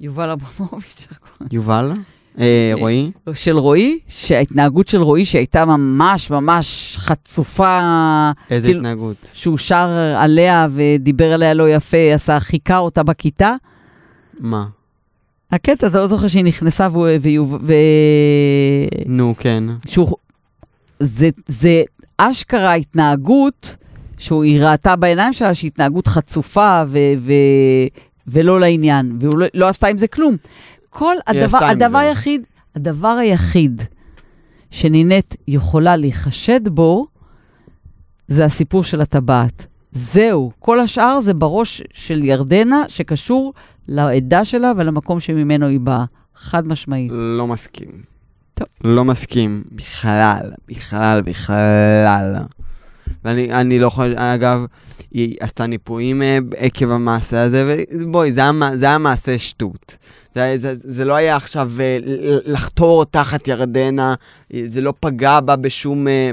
יובל 0.00 0.30
אברמוביץ'? 0.30 1.06
יובל? 1.52 1.92
אה, 2.38 2.72
רועי? 2.78 3.10
של 3.34 3.56
רועי, 3.58 3.98
שההתנהגות 4.08 4.88
של 4.88 5.02
רועי 5.02 5.24
שהייתה 5.26 5.64
ממש 5.64 6.30
ממש 6.30 6.96
חצופה, 7.00 7.80
איזה 8.50 8.66
כאילו- 8.66 8.80
התנהגות? 8.80 9.16
שהוא 9.34 9.58
שר 9.58 9.88
עליה 10.16 10.66
ודיבר 10.70 11.32
עליה 11.32 11.54
לא 11.54 11.70
יפה, 11.70 12.14
עשה, 12.14 12.40
חיכה 12.40 12.78
אותה 12.78 13.02
בכיתה. 13.02 13.54
מה? 14.40 14.66
הקטע, 15.52 15.86
אתה 15.86 16.00
לא 16.00 16.06
זוכר 16.06 16.28
שהיא 16.28 16.44
נכנסה 16.44 16.88
והוא... 16.92 17.08
והוא- 17.20 17.58
ו... 17.62 17.72
נו, 19.06 19.34
כן. 19.38 19.64
שהוא... 19.88 20.16
זה, 21.00 21.28
זה 21.48 21.82
אשכרה 22.16 22.74
התנהגות 22.74 23.76
שהיא 24.20 24.62
ראתה 24.62 24.96
בעיניים 24.96 25.32
שלה 25.32 25.54
שהיא 25.54 25.68
התנהגות 25.68 26.06
חצופה 26.06 26.82
ו... 26.86 26.98
ו... 27.18 27.32
ולא 28.26 28.60
לעניין, 28.60 29.16
והוא 29.20 29.38
לא, 29.38 29.46
לא 29.54 29.68
עשתה 29.68 29.86
עם 29.86 29.98
זה 29.98 30.06
כלום. 30.06 30.36
כל 30.90 31.14
הדבר, 31.26 31.58
הדבר. 31.64 31.98
היחיד, 31.98 32.46
הדבר 32.76 33.08
היחיד 33.08 33.82
שנינט 34.70 35.34
יכולה 35.48 35.96
להיחשד 35.96 36.68
בו, 36.68 37.06
זה 38.28 38.44
הסיפור 38.44 38.84
של 38.84 39.00
הטבעת. 39.00 39.66
זהו, 39.92 40.52
כל 40.58 40.80
השאר 40.80 41.20
זה 41.20 41.34
בראש 41.34 41.82
של 41.92 42.24
ירדנה, 42.24 42.84
שקשור 42.88 43.52
לעדה 43.88 44.44
שלה 44.44 44.72
ולמקום 44.76 45.20
שממנו 45.20 45.66
היא 45.66 45.80
באה. 45.80 46.04
חד 46.34 46.68
משמעית. 46.68 47.12
לא 47.14 47.46
מסכים. 47.46 48.02
טוב. 48.54 48.66
לא 48.84 49.04
מסכים. 49.04 49.62
בכלל, 49.72 50.50
בכלל, 50.68 51.22
בכלל. 51.22 52.36
ואני 53.24 53.52
אני 53.52 53.78
לא 53.78 53.90
חושב, 53.90 54.12
אגב, 54.16 54.64
היא 55.10 55.36
עשתה 55.40 55.66
ניפויים 55.66 56.22
אה, 56.22 56.38
עקב 56.56 56.90
המעשה 56.90 57.42
הזה, 57.42 57.76
ובואי, 58.00 58.32
זה, 58.32 58.40
היה 58.80 58.98
מעשה 58.98 59.38
שטות. 59.38 59.96
זה, 60.34 60.54
זה, 60.56 60.74
זה 60.84 61.04
לא 61.04 61.14
היה 61.14 61.36
עכשיו 61.36 61.70
אה, 61.80 61.98
לחתור 62.46 63.04
תחת 63.04 63.48
ירדנה, 63.48 64.14
זה 64.64 64.80
לא 64.80 64.94
פגע 65.00 65.40
בה 65.40 65.56
בשום, 65.56 66.08
אה, 66.08 66.30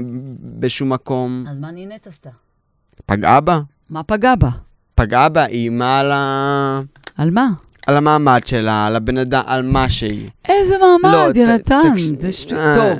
בשום 0.58 0.92
מקום. 0.92 1.44
אז 1.48 1.60
מה 1.60 1.70
נינט 1.70 2.06
עשתה? 2.06 2.30
פגעה 3.06 3.40
בה? 3.40 3.60
מה 3.90 4.02
פגע 4.02 4.34
בה? 4.34 4.48
פגעה 4.94 5.28
בה, 5.28 5.46
איימה 5.46 6.00
על, 6.00 6.12
ה... 6.12 6.80
על 7.16 7.30
מה? 7.30 7.48
על 7.86 7.96
המעמד 7.96 8.40
שלה, 8.46 8.86
על 8.86 8.96
הבן 8.96 9.18
אדם, 9.18 9.42
על 9.46 9.62
מה 9.62 9.88
שהיא. 9.88 10.28
איזה 10.48 10.74
לא, 10.80 10.96
מעמד, 11.02 11.32
ת- 11.32 11.36
יונתן. 11.36 11.80
תקש- 11.94 12.20
זה 12.22 12.32
שטות. 12.32 12.58
אה. 12.58 12.74
טוב, 12.74 12.98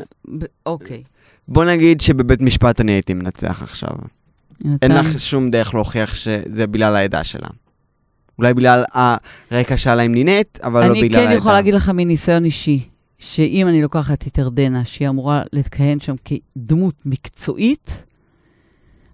אוקיי. 0.66 1.02
בוא 1.48 1.64
נגיד 1.64 2.00
שבבית 2.00 2.40
משפט 2.40 2.80
אני 2.80 2.92
הייתי 2.92 3.14
מנצח 3.14 3.62
עכשיו. 3.62 3.90
אין 4.64 4.92
יונתן, 4.92 5.10
לך 5.10 5.20
שום 5.20 5.50
דרך 5.50 5.74
להוכיח 5.74 6.14
שזה 6.14 6.66
בגלל 6.66 6.96
העדה 6.96 7.24
שלה. 7.24 7.48
אולי 8.38 8.54
בגלל 8.54 8.84
הרקע 9.50 9.76
שלה 9.76 10.02
עם 10.02 10.14
נינט, 10.14 10.58
אבל 10.62 10.80
לא 10.80 10.90
אני 10.90 11.02
בגלל 11.02 11.20
העדה. 11.20 11.32
כן 11.32 11.38
יכולה 11.38 11.54
להגיד 11.54 11.74
לך 11.74 11.88
מניסיון 11.94 12.44
אישי, 12.44 12.88
שאם 13.18 13.68
אני 13.68 13.82
לוקחת 13.82 14.26
את 14.26 14.38
ירדנה, 14.38 14.84
שהיא 14.84 15.08
אמורה 15.08 15.42
לכהן 15.52 16.00
שם 16.00 16.14
כדמות 16.24 16.94
מקצועית, 17.04 18.04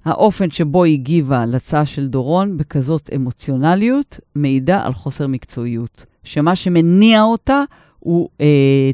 האופן 0.04 0.50
שבו 0.50 0.84
היא 0.84 0.94
הגיבה 0.94 1.46
להצעה 1.46 1.86
של 1.86 2.06
דורון 2.06 2.56
בכזאת 2.56 3.10
אמוציונליות, 3.14 4.20
מעידה 4.34 4.82
על 4.82 4.94
חוסר 4.94 5.26
מקצועיות. 5.26 6.06
שמה 6.24 6.56
שמניע 6.56 7.22
אותה 7.22 7.62
הוא 8.04 8.28
אה, 8.40 8.46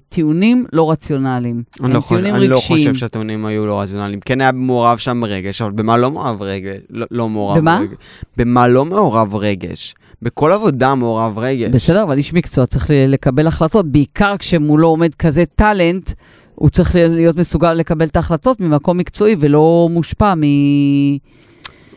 טיעונים 0.09 0.67
לא 0.73 0.91
רציונליים. 0.91 1.63
אני, 1.83 1.93
לא 1.95 2.01
חושב, 2.01 2.25
אני 2.25 2.49
לא. 2.49 2.61
חושב 2.61 2.95
שהטיעונים 2.95 3.47
היו 3.47 3.67
לא 3.67 3.81
רציונליים. 3.81 4.21
כן 4.21 4.41
היה 4.41 4.53
מעורב 4.53 4.99
שם 4.99 5.25
רגש, 5.25 5.63
אבל 5.63 5.71
במה 5.71 5.97
לא 5.97 6.11
מעורב 6.11 6.43
רגש? 6.43 6.77
לא, 6.91 7.07
לא 7.11 7.29
מעורב 7.29 7.59
במה? 7.59 7.79
רגש. 7.81 7.97
במה 8.37 8.69
לא 8.69 8.85
מעורב 8.85 9.35
רגש? 9.35 9.95
בכל 10.23 10.53
עבודה 10.53 10.95
מעורב 10.95 11.39
רגש. 11.39 11.69
בסדר, 11.71 12.03
אבל 12.03 12.19
איש 12.19 12.33
מקצוע 12.35 12.67
צריך 12.67 12.91
לקבל 13.09 13.47
החלטות, 13.47 13.87
בעיקר 13.93 14.35
כשמולו 14.39 14.89
עומד 14.89 15.15
כזה 15.15 15.45
טאלנט, 15.57 16.11
הוא 16.55 16.69
צריך 16.69 16.95
להיות 16.99 17.37
מסוגל 17.37 17.73
לקבל 17.75 18.07
את 18.07 18.17
ההחלטות 18.17 18.61
ממקום 18.61 18.99
מקצועי 18.99 19.37
ולא 19.41 19.89
מושפע 19.91 20.35
מ... 20.35 20.41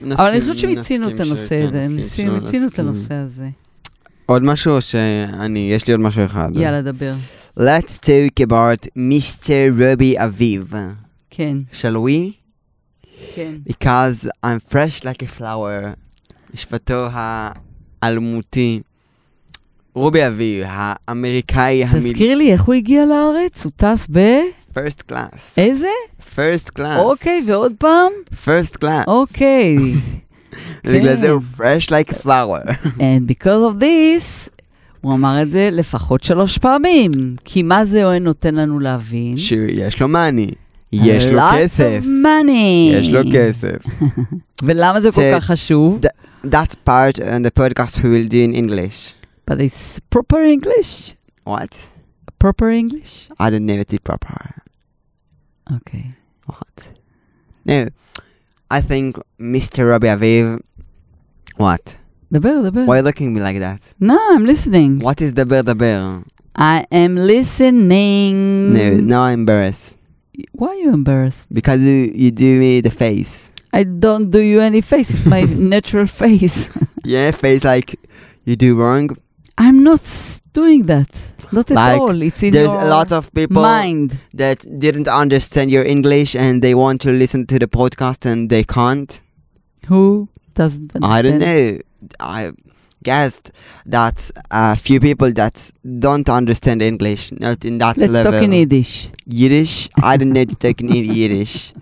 נסכים- 0.02 0.12
אבל 0.12 0.30
אני 0.30 0.41
חושבת 0.41 0.60
שמיצינו 0.60 1.08
את 1.08 1.12
נסכים 1.12 1.28
הנושא 1.28 1.63
הזה, 1.67 1.82
שלא 2.15 2.36
מיצינו 2.36 2.67
את. 2.67 2.80
הנושא 2.80 3.13
הזה. 3.13 3.49
עוד 4.34 4.43
משהו 4.43 4.76
או 4.76 4.82
שאני, 4.82 5.69
יש 5.72 5.88
לי 5.88 5.93
עוד 5.93 6.02
משהו 6.02 6.26
אחד. 6.26 6.50
יאללה, 6.56 6.82
דבר. 6.82 7.13
Let's 7.60 8.00
talk 8.00 8.43
about 8.48 8.88
Mr. 8.98 9.50
רובי 9.72 10.15
אביב. 10.17 10.74
כן, 11.30 11.58
shall 11.72 11.96
we? 11.96 12.32
כן. 13.36 13.54
Because 13.69 14.28
I'm 14.46 14.74
fresh 14.74 15.04
like 15.04 15.24
a 15.24 15.39
flower. 15.39 15.96
משפטו 16.54 17.08
האלמותי. 18.02 18.82
רובי 19.96 20.28
אביב, 20.28 20.65
האמריקאי 20.67 21.84
המיל... 21.84 22.13
תזכיר 22.13 22.38
לי, 22.38 22.52
איך 22.52 22.62
הוא 22.62 22.76
הגיע 22.76 23.06
לארץ? 23.06 23.65
הוא 23.65 23.72
טס 23.76 24.08
ב... 24.12 24.19
first 24.74 25.12
class. 25.12 25.39
איזה? 25.58 25.88
first 26.36 26.80
class. 26.80 27.00
אוקיי, 27.00 27.41
ועוד 27.48 27.72
פעם? 27.78 28.12
first 28.46 28.78
class. 28.84 29.08
אוקיי. 29.08 29.78
בגלל 30.84 31.16
כן. 31.16 31.22
זה 31.22 31.30
הוא 31.32 31.42
fresh 31.58 31.88
like 31.89 32.13
a 32.13 32.18
flower. 32.26 32.72
And 32.98 33.28
because 33.28 33.74
of 33.74 33.82
this, 33.82 34.50
הוא 35.02 35.13
אמר 35.13 35.42
את 35.42 35.52
זה 35.52 35.70
לפחות 35.72 36.24
שלוש 36.24 36.58
פעמים. 36.58 37.12
כי 37.46 37.63
מה 37.63 37.86
זה 37.86 38.20
נותן 38.22 38.56
לנו 38.56 38.80
להבין? 38.80 39.38
שיש 39.38 40.02
לו 40.02 40.08
מאני. 40.08 40.52
יש 40.92 41.26
לו 41.26 41.39
Lots 41.39 41.54
כסף. 41.58 42.00
of 42.04 42.06
money. 42.06 42.94
יש 42.96 43.10
לו 43.10 43.22
כסף. 43.34 43.78
ולמה 44.63 45.02
זה 45.02 45.12
כל 45.12 45.22
כך 45.36 45.44
חשוב? 45.44 46.00
That's 46.46 46.76
part 46.88 47.18
of 47.20 47.44
the 47.44 47.52
podcast 47.60 47.98
we 47.98 48.04
will 48.04 48.28
do 48.30 48.42
in 48.52 48.54
English. 48.56 49.13
But 49.50 49.56
it's 49.62 50.00
proper 50.16 50.42
English? 50.56 51.16
What? 51.48 51.74
proper 52.44 52.70
English? 52.70 53.13
I 53.39 53.50
don't 53.50 53.66
know 53.66 53.80
it's 53.84 53.98
proper. 54.10 54.38
אוקיי. 55.72 56.04
What? 56.50 56.82
No. 57.68 57.72
I 58.71 58.82
think 58.82 59.17
Mr. 59.39 59.89
Rabbi 59.89 60.08
Aviv. 60.08 60.62
What? 61.58 61.97
The 62.32 62.39
bear, 62.39 62.62
the 62.62 62.71
bear. 62.71 62.86
Why 62.86 62.95
are 62.95 62.97
you 62.99 63.04
looking 63.04 63.28
at 63.28 63.34
me 63.34 63.41
like 63.41 63.60
that? 63.60 63.93
No, 63.99 64.17
I'm 64.34 64.45
listening. 64.45 64.99
What 64.99 65.21
is 65.21 65.34
the 65.34 65.45
bear, 65.45 65.62
the 65.63 65.76
bear? 65.76 66.23
I 66.56 66.86
am 66.91 67.15
listening. 67.15 68.73
No, 68.73 68.93
now 68.95 69.23
I'm 69.23 69.41
embarrassed. 69.41 69.97
Why 70.54 70.69
are 70.69 70.76
you 70.76 70.91
embarrassed? 70.93 71.54
Because 71.54 71.82
you, 71.82 72.12
you 72.15 72.32
do 72.32 72.60
me 72.60 72.82
the 72.82 72.89
face. 72.89 73.52
I 73.71 73.84
don't 73.84 74.32
do 74.32 74.39
you 74.39 74.62
any 74.62 74.82
face. 74.82 75.12
It's 75.13 75.26
my 75.26 75.41
natural 75.73 76.08
face. 76.08 76.69
yeah, 77.04 77.32
face 77.32 77.63
like 77.63 77.99
you 78.45 78.56
do 78.56 78.76
wrong, 78.76 79.15
I'm 79.58 79.84
not 79.84 80.02
doing 80.54 80.86
that. 80.88 81.10
Not 81.52 81.70
at 81.70 81.76
Like, 81.76 82.02
all. 82.02 82.22
It's 82.22 82.42
in 82.42 82.52
There's 82.54 82.72
your 82.72 82.82
a 82.82 82.86
lot 82.89 83.12
of 83.12 83.32
people 83.34 83.62
mind. 83.62 84.18
that 84.34 84.66
didn't 84.80 85.08
understand 85.08 85.72
your 85.72 85.84
English 85.86 86.36
and 86.36 86.62
they 86.63 86.74
want 86.74 87.02
to 87.02 87.12
listen 87.12 87.46
to 87.48 87.60
the 87.60 87.68
podcast 87.68 88.26
and 88.26 88.50
they 88.50 88.63
can't. 88.63 89.22
Who 89.88 90.30
doesn't 90.56 90.96
understand? 90.96 91.06
I 91.13 91.22
don't 91.22 91.39
know. 91.39 91.80
I 92.20 92.52
guessed 93.04 93.52
that 93.86 94.32
a 94.50 94.76
few 94.76 95.00
people 95.00 95.32
that 95.34 95.72
don't 96.00 96.28
understand 96.30 96.82
English, 96.82 97.32
not 97.34 97.63
in 97.66 97.78
that 97.80 97.98
Let's 97.98 98.12
level. 98.12 98.32
talk 98.32 98.42
in 98.44 98.52
Yiddish. 98.54 99.10
Yiddish? 99.28 99.89
I 100.02 100.18
don't 100.18 100.32
know 100.34 100.46
to 100.46 100.56
talk 100.56 100.82
in 100.82 100.88
Yiddish. 100.92 101.74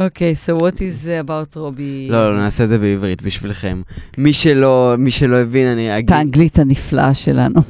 Okay, 0.00 0.34
so 0.34 0.56
what 0.56 0.80
is 0.80 1.06
uh, 1.06 1.20
about 1.20 1.56
רובי? 1.56 2.08
לא, 2.10 2.34
לא, 2.34 2.40
נעשה 2.40 2.64
את 2.64 2.68
זה 2.68 2.78
בעברית 2.78 3.22
בשבילכם. 3.22 3.82
מי 4.18 4.32
שלא, 4.32 4.94
מי 4.98 5.10
שלא 5.10 5.36
הבין, 5.36 5.66
אני 5.66 5.90
את 5.90 5.98
אגיד... 5.98 6.12
האנגלית 6.12 6.58
הנפלאה 6.58 7.14
שלנו. 7.14 7.60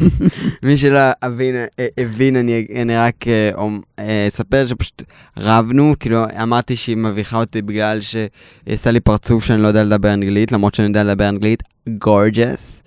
מי 0.62 0.76
שלא 0.76 1.00
הבין, 1.22 1.54
אה, 1.54 1.86
הבין 1.98 2.36
אני, 2.36 2.66
אני 2.82 2.96
רק 2.96 3.28
אה, 3.28 3.50
אה, 3.98 4.28
אספר 4.28 4.66
שפשוט 4.66 5.02
רבנו, 5.36 5.94
כאילו 6.00 6.24
אמרתי 6.42 6.76
שהיא 6.76 6.96
מביכה 6.96 7.40
אותי 7.40 7.62
בגלל 7.62 8.00
שהיא 8.00 8.28
עשה 8.66 8.90
לי 8.90 9.00
פרצוף 9.00 9.44
שאני 9.44 9.62
לא 9.62 9.68
יודע 9.68 9.84
לדבר 9.84 10.14
אנגלית, 10.14 10.52
למרות 10.52 10.74
שאני 10.74 10.88
יודע 10.88 11.04
לדבר 11.04 11.28
אנגלית, 11.28 11.62
gorgeous. 11.88 12.82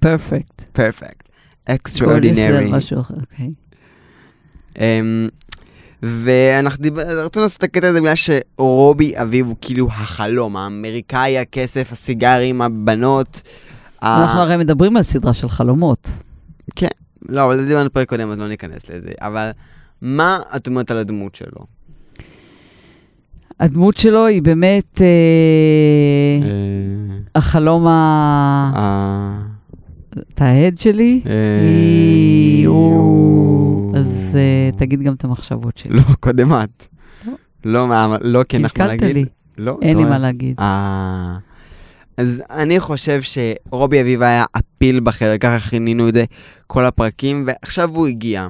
perfect. 0.00 0.62
perfect. 0.72 1.28
זה 1.68 1.74
extraordinary. 1.74 2.70
משהו 2.70 3.00
אחר, 3.00 3.14
אוקיי. 3.14 3.48
ואנחנו 6.02 6.84
רצינו 7.24 7.42
לעשות 7.42 7.58
את 7.58 7.62
הקטע 7.62 7.88
הזה 7.88 8.00
בגלל 8.00 8.14
שרובי 8.14 9.12
אביב 9.16 9.46
הוא 9.46 9.56
כאילו 9.60 9.88
החלום, 9.90 10.56
האמריקאי, 10.56 11.38
הכסף, 11.38 11.92
הסיגרים, 11.92 12.62
הבנות. 12.62 13.42
אנחנו 14.02 14.40
הרי 14.40 14.56
מדברים 14.56 14.96
על 14.96 15.02
סדרה 15.02 15.34
של 15.34 15.48
חלומות. 15.48 16.08
לא, 17.28 17.44
אבל 17.44 17.56
זה 17.56 17.66
דיברנו 17.66 17.88
בפרק 17.88 18.08
קודם, 18.08 18.30
אז 18.30 18.38
לא 18.38 18.48
ניכנס 18.48 18.90
לזה. 18.90 19.10
אבל 19.20 19.50
מה 20.02 20.38
את 20.56 20.66
אומרת 20.66 20.90
על 20.90 20.98
הדמות 20.98 21.34
שלו? 21.34 21.66
הדמות 23.60 23.96
שלו 23.96 24.26
היא 24.26 24.42
באמת 24.42 25.00
אה, 25.00 26.46
החלום 27.34 27.86
ה... 27.86 29.51
אתה 30.34 30.44
ההד 30.44 30.78
שלי? 30.78 31.20
אה. 31.26 31.32
אז 33.94 34.36
אה, 34.38 34.70
תגיד 34.76 35.02
גם 35.02 35.14
את 35.14 35.24
המחשבות 35.24 35.78
שלי. 35.78 35.96
לא, 35.96 36.02
קודם 36.20 36.52
את. 36.52 36.86
לא. 37.26 37.32
לא, 37.64 37.88
מה- 37.88 38.16
לא, 38.20 38.44
כי 38.44 38.56
אנחנו 38.56 38.84
מה 38.84 38.88
קלקלת 38.90 39.02
להגיד. 39.02 39.16
לי, 39.16 39.24
לא, 39.64 39.78
אין 39.82 39.96
לי? 39.96 40.04
מה 40.04 40.18
להגיד. 40.18 40.56
אה... 40.60 41.36
אז 42.16 42.42
אני 42.50 42.80
חושב 42.80 43.20
שרובי 43.22 44.00
אביב 44.00 44.22
היה 44.22 44.44
הפיל 44.54 45.00
בחדר, 45.00 45.38
ככה 45.38 45.58
כינינו 45.58 46.08
את 46.08 46.14
זה 46.14 46.24
כל 46.66 46.86
הפרקים, 46.86 47.44
ועכשיו 47.46 47.90
הוא 47.94 48.06
הגיע. 48.06 48.46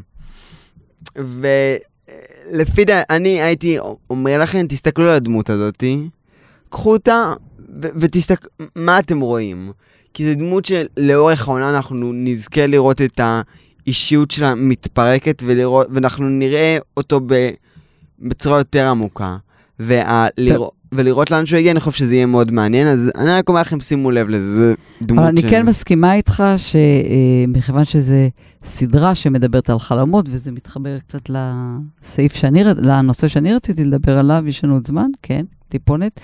ולפי 1.16 2.84
דעתי, 2.84 3.14
אני 3.14 3.42
הייתי 3.42 3.76
אומר 4.10 4.38
לכם, 4.38 4.66
תסתכלו 4.68 5.04
על 5.04 5.16
הדמות 5.16 5.50
הזאתי, 5.50 6.08
קחו 6.68 6.92
אותה 6.92 7.32
ותסתכלו, 7.80 8.50
מה 8.76 8.98
אתם 8.98 9.20
רואים? 9.20 9.72
כי 10.14 10.28
זו 10.28 10.38
דמות 10.38 10.64
שלאורך 10.64 11.48
העונה 11.48 11.70
אנחנו 11.70 12.12
נזכה 12.14 12.66
לראות 12.66 13.02
את 13.02 13.20
האישיות 13.86 14.30
שלה 14.30 14.54
מתפרקת, 14.54 15.42
ולראות, 15.46 15.86
ואנחנו 15.90 16.28
נראה 16.28 16.78
אותו 16.96 17.20
ב, 17.26 17.48
בצורה 18.20 18.58
יותר 18.58 18.88
עמוקה. 18.88 19.36
ולראות... 19.80 20.82
ולראות 20.92 21.30
לאן 21.30 21.46
שהוא 21.46 21.58
יגיע, 21.58 21.72
אני 21.72 21.80
חושב 21.80 21.98
שזה 21.98 22.14
יהיה 22.14 22.26
מאוד 22.26 22.52
מעניין, 22.52 22.86
אז 22.86 23.10
אני 23.18 23.30
רק 23.30 23.48
אומר 23.48 23.60
לכם, 23.60 23.80
שימו 23.80 24.10
לב 24.10 24.28
לזה, 24.28 24.54
זו 24.56 24.74
דמות 25.02 25.18
אבל 25.18 25.28
אני 25.28 25.42
כן 25.42 25.66
מסכימה 25.66 26.14
איתך 26.14 26.42
שמכיוון 26.56 27.84
שזו 27.84 28.14
סדרה 28.64 29.14
שמדברת 29.14 29.70
על 29.70 29.78
חלומות, 29.78 30.26
וזה 30.30 30.52
מתחבר 30.52 30.98
קצת 30.98 31.30
לסעיף 31.30 32.34
שאני, 32.34 32.64
לנושא 32.64 33.28
שאני 33.28 33.54
רציתי 33.54 33.84
לדבר 33.84 34.18
עליו, 34.18 34.44
יש 34.46 34.64
לנו 34.64 34.74
עוד 34.74 34.86
זמן, 34.86 35.10
כן, 35.22 35.44
טיפונת. 35.68 36.20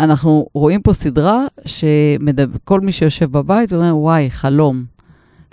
אנחנו 0.00 0.46
רואים 0.54 0.82
פה 0.82 0.92
סדרה 0.92 1.44
שכל 1.66 2.80
מי 2.80 2.92
שיושב 2.92 3.32
בבית 3.32 3.72
אומר, 3.72 3.96
וואי, 3.96 4.30
חלום. 4.30 4.84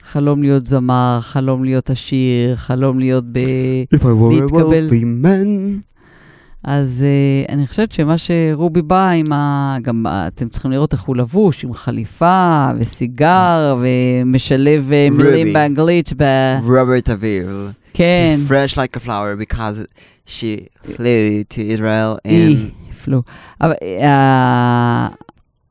חלום 0.04 0.42
להיות 0.44 0.66
זמר, 0.66 1.20
חלום 1.22 1.64
להיות 1.64 1.90
עשיר, 1.90 2.56
חלום 2.56 3.00
להיות 3.00 3.24
ב... 3.32 3.40
If 3.96 4.00
I 4.00 4.02
were 4.02 4.50
a 4.50 4.54
wealthy 4.54 5.04
man. 5.24 5.80
אז 6.64 7.06
uh, 7.48 7.52
אני 7.52 7.68
חושבת 7.68 7.92
שמה 7.92 8.16
שרובי 8.18 8.82
בא 8.82 9.10
עם 9.10 9.34
ה... 9.34 9.78
גם 9.82 10.06
ה- 10.06 10.28
אתם 10.28 10.50
צריכים 10.50 10.72
לראות 10.72 10.94
איך 10.94 11.02
הוא 11.02 11.16
לבוש, 11.16 11.64
עם 11.64 11.74
חליפה 11.74 12.68
וסיגר, 12.80 13.78
ומשלב 13.82 14.92
אה, 14.92 15.08
מילים. 15.12 15.54
באנגלית, 15.54 16.14
ב... 16.18 16.24
רוברט 16.64 17.10
אביב. 17.10 17.72
כן, 17.94 18.38
He's 18.46 18.50
fresh 18.52 18.74
like 18.74 18.98
a 18.98 19.06
flower 19.08 19.36
because 19.46 19.86
she 20.26 20.68
flew 20.86 21.44
to 21.50 21.62
Israel 21.62 22.20
and... 22.26 22.83
פלו. 23.04 23.22
אבל, 23.62 23.74
אה, 24.02 25.08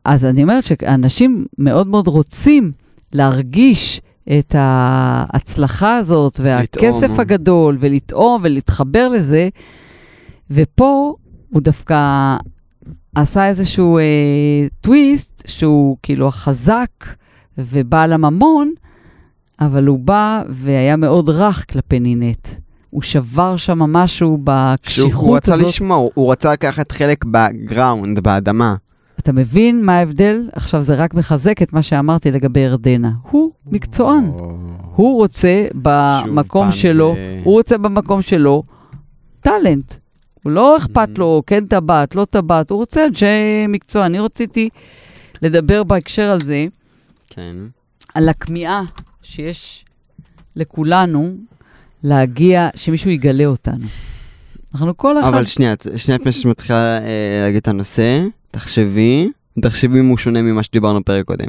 אז 0.05 0.25
אני 0.25 0.43
אומרת 0.43 0.65
שאנשים 0.65 1.45
מאוד 1.59 1.87
מאוד 1.87 2.07
רוצים 2.07 2.73
להרגיש 3.13 4.01
את 4.39 4.55
ההצלחה 4.59 5.97
הזאת, 5.97 6.41
והכסף 6.43 7.03
לטעום. 7.03 7.21
הגדול, 7.21 7.77
ולטעום 7.81 8.41
ולהתחבר 8.45 9.09
לזה, 9.09 9.49
ופה 10.51 11.15
הוא 11.51 11.63
דווקא 11.63 12.37
עשה 13.15 13.49
איזשהו 13.49 13.99
אה, 13.99 14.03
טוויסט, 14.81 15.43
שהוא 15.47 15.97
כאילו 16.03 16.29
החזק 16.29 16.91
ובעל 17.59 18.13
הממון, 18.13 18.73
אבל 19.61 19.87
הוא 19.87 19.99
בא 19.99 20.43
והיה 20.49 20.97
מאוד 20.97 21.29
רך 21.29 21.65
כלפי 21.71 22.01
נינט. 22.01 22.49
הוא 22.93 23.03
שבר 23.03 23.57
שם 23.57 23.79
משהו 23.79 24.39
בקשיחות 24.45 25.37
רצה 25.43 25.55
הזאת. 25.55 25.67
לשמור, 25.69 26.11
הוא 26.15 26.33
רצה 26.33 26.53
לקחת 26.53 26.93
חלק 26.93 27.25
ב 27.25 27.37
ground, 27.37 28.21
באדמה. 28.21 28.75
אתה 29.19 29.33
מבין 29.33 29.85
מה 29.85 29.99
ההבדל? 29.99 30.49
עכשיו 30.53 30.83
זה 30.83 30.95
רק 30.95 31.15
מחזק 31.15 31.63
את 31.63 31.73
מה 31.73 31.83
שאמרתי 31.83 32.31
לגבי 32.31 32.61
ירדנה. 32.61 33.11
הוא 33.31 33.51
מקצוען. 33.67 34.25
הוא 34.97 35.17
רוצה 35.17 35.67
במקום 35.75 36.73
שלו, 36.73 37.13
זה- 37.15 37.41
הוא 37.45 37.53
רוצה 37.55 37.79
במקום 37.79 38.23
שלו 38.23 38.63
talent. 39.41 39.95
הוא 40.43 40.53
לא 40.53 40.77
אכפת 40.77 41.09
Mhm. 41.15 41.19
לו, 41.19 41.43
כן 41.47 41.67
טבעת, 41.67 42.15
לא 42.15 42.25
טבעת, 42.31 42.71
הוא 42.71 42.79
רוצה 42.79 43.05
אנשי 43.07 43.27
מקצוע. 43.69 44.07
אני 44.07 44.19
רציתי 44.19 44.69
לדבר 45.43 45.85
בהקשר 45.85 46.31
הזה, 46.31 46.67
כן. 47.31 47.57
על 48.15 48.29
הכמיהה 48.29 48.83
שיש 49.23 49.85
לכולנו 50.57 51.35
להגיע, 52.03 52.69
שמישהו 52.75 53.11
יגלה 53.11 53.47
אותנו. 53.47 53.87
אנחנו 54.75 54.97
כל 54.97 55.19
אחד... 55.19 55.29
אבל 55.29 55.47
שנייה, 55.47 55.75
שנייה 55.97 56.19
לפני 56.19 56.33
שמתחילה 56.33 56.99
אה, 56.99 57.41
להגיד 57.43 57.57
את 57.57 57.69
הנושא, 57.69 58.21
תחשבי, 58.51 59.31
תחשבי 59.63 60.01
אם 60.01 60.09
הוא 60.09 60.19
שונה 60.19 60.43
ממה 60.43 60.63
שדיברנו 60.63 61.01
בפרק 61.01 61.25
קודם. 61.25 61.47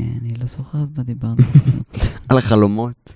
אה, 0.00 0.04
אני 0.20 0.30
לא 0.40 0.46
זוכרת 0.46 0.88
מה 0.96 1.02
דיברנו. 1.02 1.36
על 2.28 2.38
החלומות. 2.38 3.14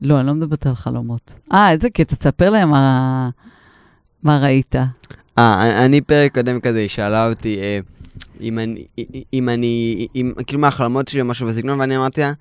לא, 0.00 0.20
אני 0.20 0.26
לא 0.26 0.34
מדברת 0.34 0.66
על 0.66 0.74
חלומות. 0.74 1.34
אה, 1.52 1.70
איזה 1.70 1.90
קטע, 1.90 2.16
תספר 2.16 2.50
להם 2.50 2.70
מה, 2.70 3.30
מה 4.22 4.38
ראית. 4.38 4.74
אה, 5.38 5.84
אני 5.84 6.00
פרק 6.00 6.34
קודם 6.34 6.60
כזה, 6.60 6.78
היא 6.78 6.88
שאלה 6.88 7.28
אותי 7.28 7.58
אה, 7.58 7.78
אם 8.40 8.58
אני, 8.58 8.84
אם 9.32 9.48
אני, 9.48 10.06
אם, 10.14 10.32
כאילו 10.46 10.60
מהחלומות 10.60 11.08
שלי 11.08 11.20
או 11.20 11.26
משהו 11.26 11.46
בסגנון, 11.46 11.80
ואני 11.80 11.96
אמרתי 11.96 12.20
לה 12.20 12.32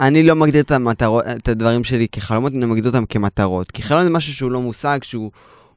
שאני 0.00 0.22
לא 0.22 0.36
מגדיר 0.36 0.62
את, 0.62 0.70
המטרות, 0.70 1.24
את 1.26 1.48
הדברים 1.48 1.84
שלי 1.84 2.08
כחלומות, 2.12 2.52
אני 2.52 2.66
מגדיר 2.66 2.86
אותם 2.86 3.06
כמטרות. 3.06 3.70
כי 3.70 3.82
חלום 3.82 4.02
זה 4.02 4.10
משהו 4.10 4.34
שהוא 4.34 4.50
לא 4.50 4.60
מושג, 4.60 4.98
שהוא 5.02 5.30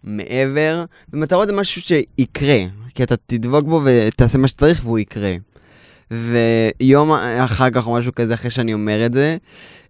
מעבר, 0.03 0.85
ומטרות 1.13 1.47
זה 1.47 1.53
משהו 1.53 1.81
שיקרה, 1.81 2.57
כי 2.95 3.03
אתה 3.03 3.15
תדבוק 3.27 3.65
בו 3.65 3.81
ותעשה 3.83 4.37
מה 4.37 4.47
שצריך 4.47 4.81
והוא 4.85 4.99
יקרה. 4.99 5.35
ויום 6.11 7.11
אחר 7.39 7.69
כך 7.69 7.87
או 7.87 7.93
משהו 7.93 8.15
כזה, 8.15 8.33
אחרי 8.33 8.51
שאני 8.51 8.73
אומר 8.73 9.05
את 9.05 9.13
זה, 9.13 9.37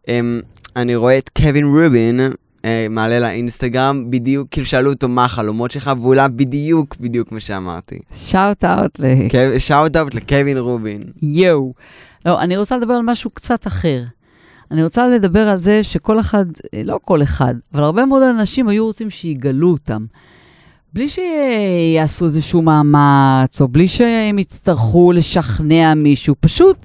אמ, 0.08 0.40
אני 0.76 0.96
רואה 0.96 1.18
את 1.18 1.30
קווין 1.38 1.66
רובין, 1.66 2.20
אה, 2.66 2.88
מעלה 2.90 3.20
לאינסטגרם, 3.20 4.12
בדיוק, 4.12 4.48
כאילו 4.52 4.68
שאלו 4.68 4.92
אותו 4.94 5.08
מה 5.08 5.26
החלומות 5.26 5.72
שלך, 5.72 5.92
והוא 5.98 6.14
העלה 6.14 6.28
בדיוק, 6.28 6.96
בדיוק 7.00 7.32
מה 7.32 7.40
שאמרתי. 7.40 8.00
שאוט 8.16 8.64
אאוט 8.64 9.00
ל... 9.00 9.06
שאוט 9.60 9.98
אאוט 9.98 10.16
לקווין 10.16 10.58
רובין. 10.58 11.02
יואו. 11.22 11.74
לא, 12.26 12.42
אני 12.42 12.58
רוצה 12.58 12.78
לדבר 12.78 12.94
על 12.94 13.02
משהו 13.02 13.30
קצת 13.30 13.68
אחר. 13.68 14.04
אני 14.72 14.84
רוצה 14.84 15.08
לדבר 15.08 15.48
על 15.48 15.62
זה 15.62 15.84
שכל 15.84 16.20
אחד, 16.20 16.46
אה, 16.74 16.82
לא 16.84 17.00
כל 17.06 17.24
אחד, 17.24 17.56
אבל 17.74 17.84
הרבה 17.84 18.06
מאוד 18.06 18.24
אנשים 18.24 18.68
היו 18.68 18.86
רוצים 18.86 19.10
שיגלו 19.10 19.72
אותם. 19.72 20.06
בלי 20.94 21.08
שיעשו 21.10 22.26
איזשהו 22.26 22.62
מאמץ, 22.62 23.62
או 23.62 23.68
בלי 23.68 23.88
שהם 23.88 24.40
יצטרכו 24.40 25.12
לשכנע 25.12 25.94
מישהו, 25.94 26.36
פשוט 26.40 26.78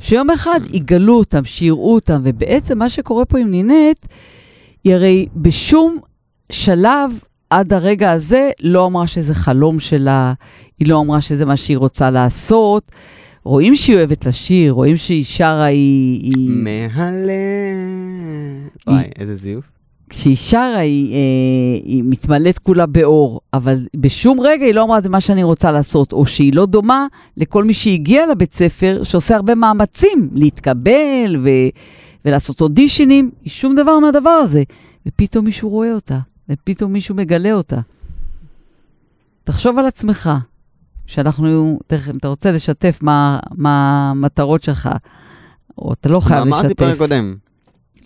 שיום 0.00 0.30
אחד 0.30 0.60
יגלו 0.72 1.18
אותם, 1.18 1.44
שיראו 1.44 1.94
אותם. 1.94 2.20
ובעצם 2.24 2.78
מה 2.78 2.88
שקורה 2.88 3.24
פה 3.24 3.38
עם 3.38 3.50
נינט, 3.50 4.06
היא 4.84 4.94
הרי 4.94 5.26
בשום 5.36 5.98
שלב 6.52 7.20
עד 7.50 7.72
הרגע 7.72 8.12
הזה 8.12 8.50
לא 8.60 8.86
אמרה 8.86 9.06
שזה 9.06 9.34
חלום 9.34 9.80
שלה, 9.80 10.32
היא 10.78 10.88
לא 10.88 11.00
אמרה 11.00 11.20
שזה 11.20 11.44
מה 11.44 11.56
שהיא 11.56 11.78
רוצה 11.78 12.10
לעשות. 12.10 12.92
רואים 13.44 13.76
שהיא 13.76 13.96
אוהבת 13.96 14.26
לשיר, 14.26 14.72
רואים 14.72 14.96
שהיא 14.96 15.24
שרה, 15.24 15.64
היא... 15.64 16.22
היא... 16.22 16.50
מהלב. 16.50 17.28
וואי, 18.86 19.04
איזה 19.18 19.36
זיוף. 19.36 19.64
כשהיא 20.08 20.36
שרה, 20.36 20.78
היא, 20.78 21.14
אה, 21.14 21.18
היא 21.84 22.02
מתמלאת 22.06 22.58
כולה 22.58 22.86
באור, 22.86 23.40
אבל 23.52 23.86
בשום 23.96 24.40
רגע 24.40 24.64
היא 24.64 24.74
לא 24.74 24.82
אמרה, 24.82 25.00
זה 25.00 25.08
מה 25.08 25.20
שאני 25.20 25.42
רוצה 25.42 25.72
לעשות, 25.72 26.12
או 26.12 26.26
שהיא 26.26 26.54
לא 26.54 26.66
דומה 26.66 27.06
לכל 27.36 27.64
מי 27.64 27.74
שהגיע 27.74 28.26
לבית 28.26 28.54
ספר, 28.54 29.00
שעושה 29.02 29.36
הרבה 29.36 29.54
מאמצים 29.54 30.30
להתקבל 30.32 31.36
ו, 31.44 31.48
ולעשות 32.24 32.60
אודישנים, 32.60 33.30
היא 33.44 33.50
שום 33.50 33.74
דבר 33.74 33.98
מהדבר 33.98 34.30
הזה. 34.30 34.62
ופתאום 35.06 35.44
מישהו 35.44 35.68
רואה 35.68 35.92
אותה, 35.92 36.18
ופתאום 36.48 36.92
מישהו 36.92 37.14
מגלה 37.14 37.52
אותה. 37.52 37.80
תחשוב 39.44 39.78
על 39.78 39.86
עצמך, 39.86 40.30
שאנחנו, 41.08 41.78
תכף, 41.86 42.12
אתה 42.16 42.28
רוצה 42.28 42.52
לשתף 42.52 42.98
מה, 43.02 43.38
מה 43.54 44.10
המטרות 44.10 44.62
שלך, 44.62 44.88
או 45.78 45.92
אתה 45.92 46.08
לא 46.08 46.20
חייב 46.20 46.42
אמרתי 46.42 46.74
פרק 46.74 46.88
לשתף, 46.88 46.98
קודם. 46.98 47.34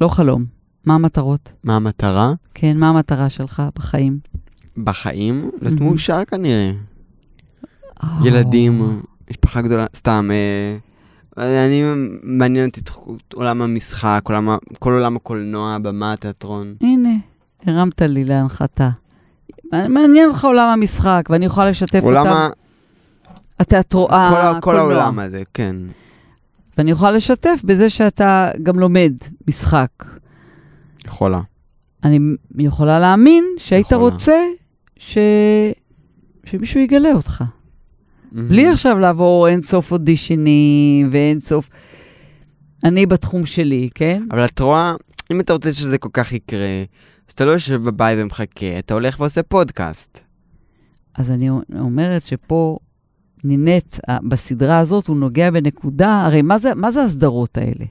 לא 0.01 0.09
חלום. 0.09 0.45
מה 0.87 0.95
המטרות? 0.95 1.53
מה 1.65 1.77
המטרה? 1.77 2.33
כן, 2.55 2.77
מה 2.77 2.89
המטרה 2.89 3.31
שלך 3.31 3.63
בחיים? 3.75 4.19
בחיים? 4.77 5.51
להיות 5.63 5.75
מהמם. 5.75 5.87
מאושר 5.87 6.25
כנראה. 6.27 6.73
ילדים, 8.25 9.03
משפחה 9.31 9.63
גדולה, 9.63 9.87
סתם. 9.97 10.31
אה, 11.39 11.65
אני, 11.65 11.83
מעניין 12.23 12.69
אותי 12.69 12.81
עולם 13.35 13.63
המשחק, 13.63 14.21
עולם 14.25 14.57
כל 14.79 14.93
עולם 14.93 15.17
הקולנוע, 15.17 15.79
במה, 15.79 16.15
תיאטרון. 16.17 16.75
הנה, 16.81 17.11
הרמת 17.67 18.03
לי 18.03 18.25
להנחתה. 18.25 18.91
מעניין 19.73 20.29
אותך 20.29 20.45
עולם 20.45 20.69
המשחק, 20.69 21.29
ואני 21.31 21.45
יכולה 21.45 21.71
לשתף 21.71 22.01
עולם 22.03 22.27
אותם. 22.27 22.37
ה... 22.37 22.49
התיאטרו... 23.63 24.09
כל 24.09 24.15
ה- 24.15 24.31
כל 24.31 24.57
הקולנוע. 24.59 24.83
העולם 25.03 25.19
הזה, 25.19 25.43
כן. 25.55 25.77
ואני 26.79 26.91
יכולה 26.91 27.13
לשתף 27.13 27.61
בזה 27.65 27.91
שאתה 27.91 28.51
גם 28.63 28.79
לומד 28.79 29.13
משחק. 29.49 29.91
יכולה. 31.07 31.41
אני 32.05 32.19
יכולה 32.59 32.99
להאמין 33.01 33.45
שהיית 33.59 33.87
יכולה. 33.87 34.01
רוצה 34.01 34.37
ש... 34.97 35.19
שמישהו 36.45 36.81
יגלה 36.81 37.13
אותך. 37.13 37.45
בלי 38.33 38.69
עכשיו 38.69 38.99
לעבור 38.99 39.49
אין 39.49 39.63
סוף 39.63 39.93
אודישנים 39.93 41.09
ואין 41.13 41.41
סוף... 41.41 41.69
אני 42.85 43.07
בתחום 43.07 43.47
שלי, 43.47 43.89
כן? 43.95 44.23
אבל 44.31 44.45
את 44.45 44.61
רואה, 44.61 44.95
אם 45.33 45.41
אתה 45.41 45.53
רוצה 45.53 45.73
שזה 45.73 45.99
כל 45.99 46.09
כך 46.13 46.33
יקרה, 46.33 46.83
אז 47.29 47.33
אתה 47.35 47.45
לא 47.45 47.51
יושב 47.51 47.83
בבית 47.83 48.19
ומחכה, 48.23 48.79
אתה 48.79 48.95
הולך 48.95 49.21
ועושה 49.21 49.43
פודקאסט. 49.43 50.21
אז 51.15 51.31
אני 51.31 51.51
אומרת 51.79 52.27
שפה 52.27 52.79
נינט, 53.45 53.99
אה, 54.09 54.19
בסדרה 54.29 54.79
הזאת, 54.79 55.07
הוא 55.07 55.17
נוגע 55.17 55.51
בנקודה, 55.51 56.21
הרי 56.27 56.43
מה 56.43 56.59
זה, 56.59 56.75
מה 56.75 56.91
זה 56.91 57.03
הסדרות 57.03 57.59
האלה? 57.59 57.85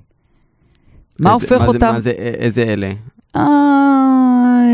מה 1.19 1.33
איזה- 1.33 1.43
הופך 1.45 1.51
מה 1.51 1.59
זה- 1.59 1.65
אותם? 1.67 1.91
מה 1.93 1.99
זה, 1.99 2.09
איזה 2.11 2.63
אלה? 2.63 2.91
אה, 3.35 3.41
אה, 3.41 4.65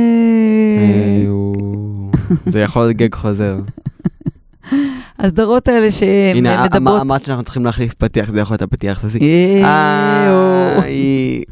אה, 0.77 2.51
זה 2.51 2.59
יכול 2.59 2.81
להיות 2.81 2.95
גג 2.97 3.15
חוזר. 3.15 3.59
הסדרות 5.19 5.67
האלה 5.67 5.91
שהן 5.91 6.35
הנה, 6.35 6.59
אמ- 6.65 6.71
מדברות... 6.71 7.01
אמרת 7.01 7.23
שאנחנו 7.23 7.43
צריכים 7.43 7.65
להחליף 7.65 7.93
פתיח, 7.93 8.31
זה 8.31 8.39
יכול 8.39 8.53
להיות 8.53 8.61
הפתיח. 8.61 9.05
אה, 9.05 9.63
אה, 9.63 10.83
היא- 10.83 11.43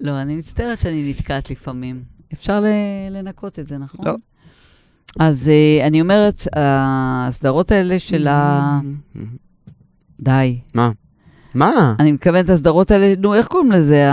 לא, 0.00 0.22
אני 0.22 0.36
מצטערת 0.36 0.78
שאני 0.80 1.10
נתקעת 1.10 1.50
לפעמים. 1.50 2.02
אפשר 2.32 2.62
לנקות 3.10 3.58
את 3.58 3.68
זה, 3.68 3.78
נכון? 3.78 4.06
לא. 4.06 4.14
אז 5.18 5.48
אה, 5.48 5.86
אני 5.86 6.00
אומרת, 6.00 6.42
הסדרות 6.56 7.70
האלה 7.72 7.98
של 7.98 8.26
ה... 8.28 8.78
די. 10.20 10.58
מה? 10.74 10.90
אני 12.00 12.12
מתכוונת 12.12 12.50
הסדרות 12.50 12.90
האלה, 12.90 13.14
נו, 13.18 13.34
איך 13.34 13.46
קוראים 13.46 13.72
לזה? 13.72 14.10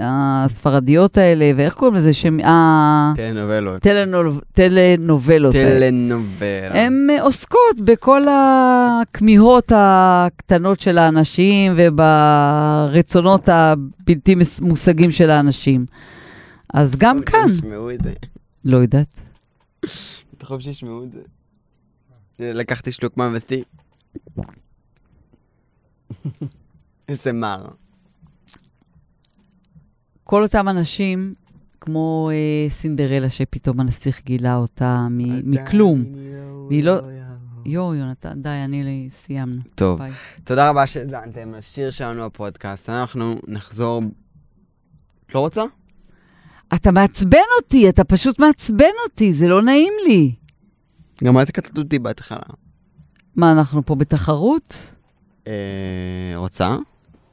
הספרדיות 0.00 1.18
האלה, 1.18 1.50
ואיך 1.56 1.74
קוראים 1.74 1.94
לזה? 1.94 2.12
שהם... 2.12 2.40
ה- 2.40 3.12
טלנובלות. 3.16 3.82
טלנוב- 3.82 4.40
טלנובלות. 4.52 5.52
טלנובלה. 5.52 6.70
הן 6.84 7.06
אה, 7.10 7.22
עוסקות 7.22 7.80
בכל 7.84 8.22
הכמיהות 8.30 9.72
הקטנות 9.76 10.80
של 10.80 10.98
האנשים 10.98 11.72
וברצונות 11.76 13.48
הבלתי 13.48 14.34
מושגים 14.60 15.10
של 15.10 15.30
האנשים. 15.30 15.86
אז 16.74 16.96
גם 16.96 17.18
אוקיי, 17.18 17.32
כאן. 17.32 17.48
לא 18.64 18.76
יודעת. 18.76 19.06
אתה 20.36 20.46
חושב 20.46 20.60
שישמעו 20.60 21.04
את 21.04 21.12
זה? 21.12 21.22
לקחתי 22.38 22.92
שלוק 22.92 23.16
מים 23.16 23.32
וסטי. 23.34 23.62
איזה 27.08 27.32
מר. 27.32 27.68
כל 30.24 30.42
אותם 30.42 30.68
אנשים, 30.68 31.32
כמו 31.80 32.30
אה, 32.32 32.70
סינדרלה, 32.70 33.28
שפתאום 33.30 33.80
הנסיך 33.80 34.24
גילה 34.24 34.56
אותה 34.56 35.06
מ- 35.10 35.50
מכלום. 35.50 36.04
והיא 36.68 36.84
לא- 36.84 37.00
יואו, 37.64 37.94
יונתן, 37.94 38.42
די, 38.42 38.48
אני 38.64 39.08
סיימנו. 39.10 39.62
טוב, 39.74 39.98
ביי. 39.98 40.12
תודה 40.44 40.70
רבה 40.70 40.86
שהאזנתם 40.86 41.54
לשיר 41.54 41.90
שלנו 41.90 42.24
בפודקאסט. 42.24 42.88
אנחנו 42.90 43.34
נחזור... 43.48 44.02
את 45.26 45.34
לא 45.34 45.40
רוצה? 45.40 45.62
אתה 46.74 46.90
מעצבן 46.90 47.38
אותי, 47.62 47.88
אתה 47.88 48.04
פשוט 48.04 48.38
מעצבן 48.38 48.84
אותי, 49.04 49.32
זה 49.32 49.48
לא 49.48 49.62
נעים 49.62 49.92
לי. 50.06 50.34
גם 51.24 51.40
את 51.40 51.50
קטעת 51.50 51.78
אותי 51.78 51.98
בהתחלה. 51.98 52.38
מה, 53.36 53.52
אנחנו 53.52 53.86
פה 53.86 53.94
בתחרות? 53.94 54.86
אה, 55.46 55.52
רוצה? 56.36 56.76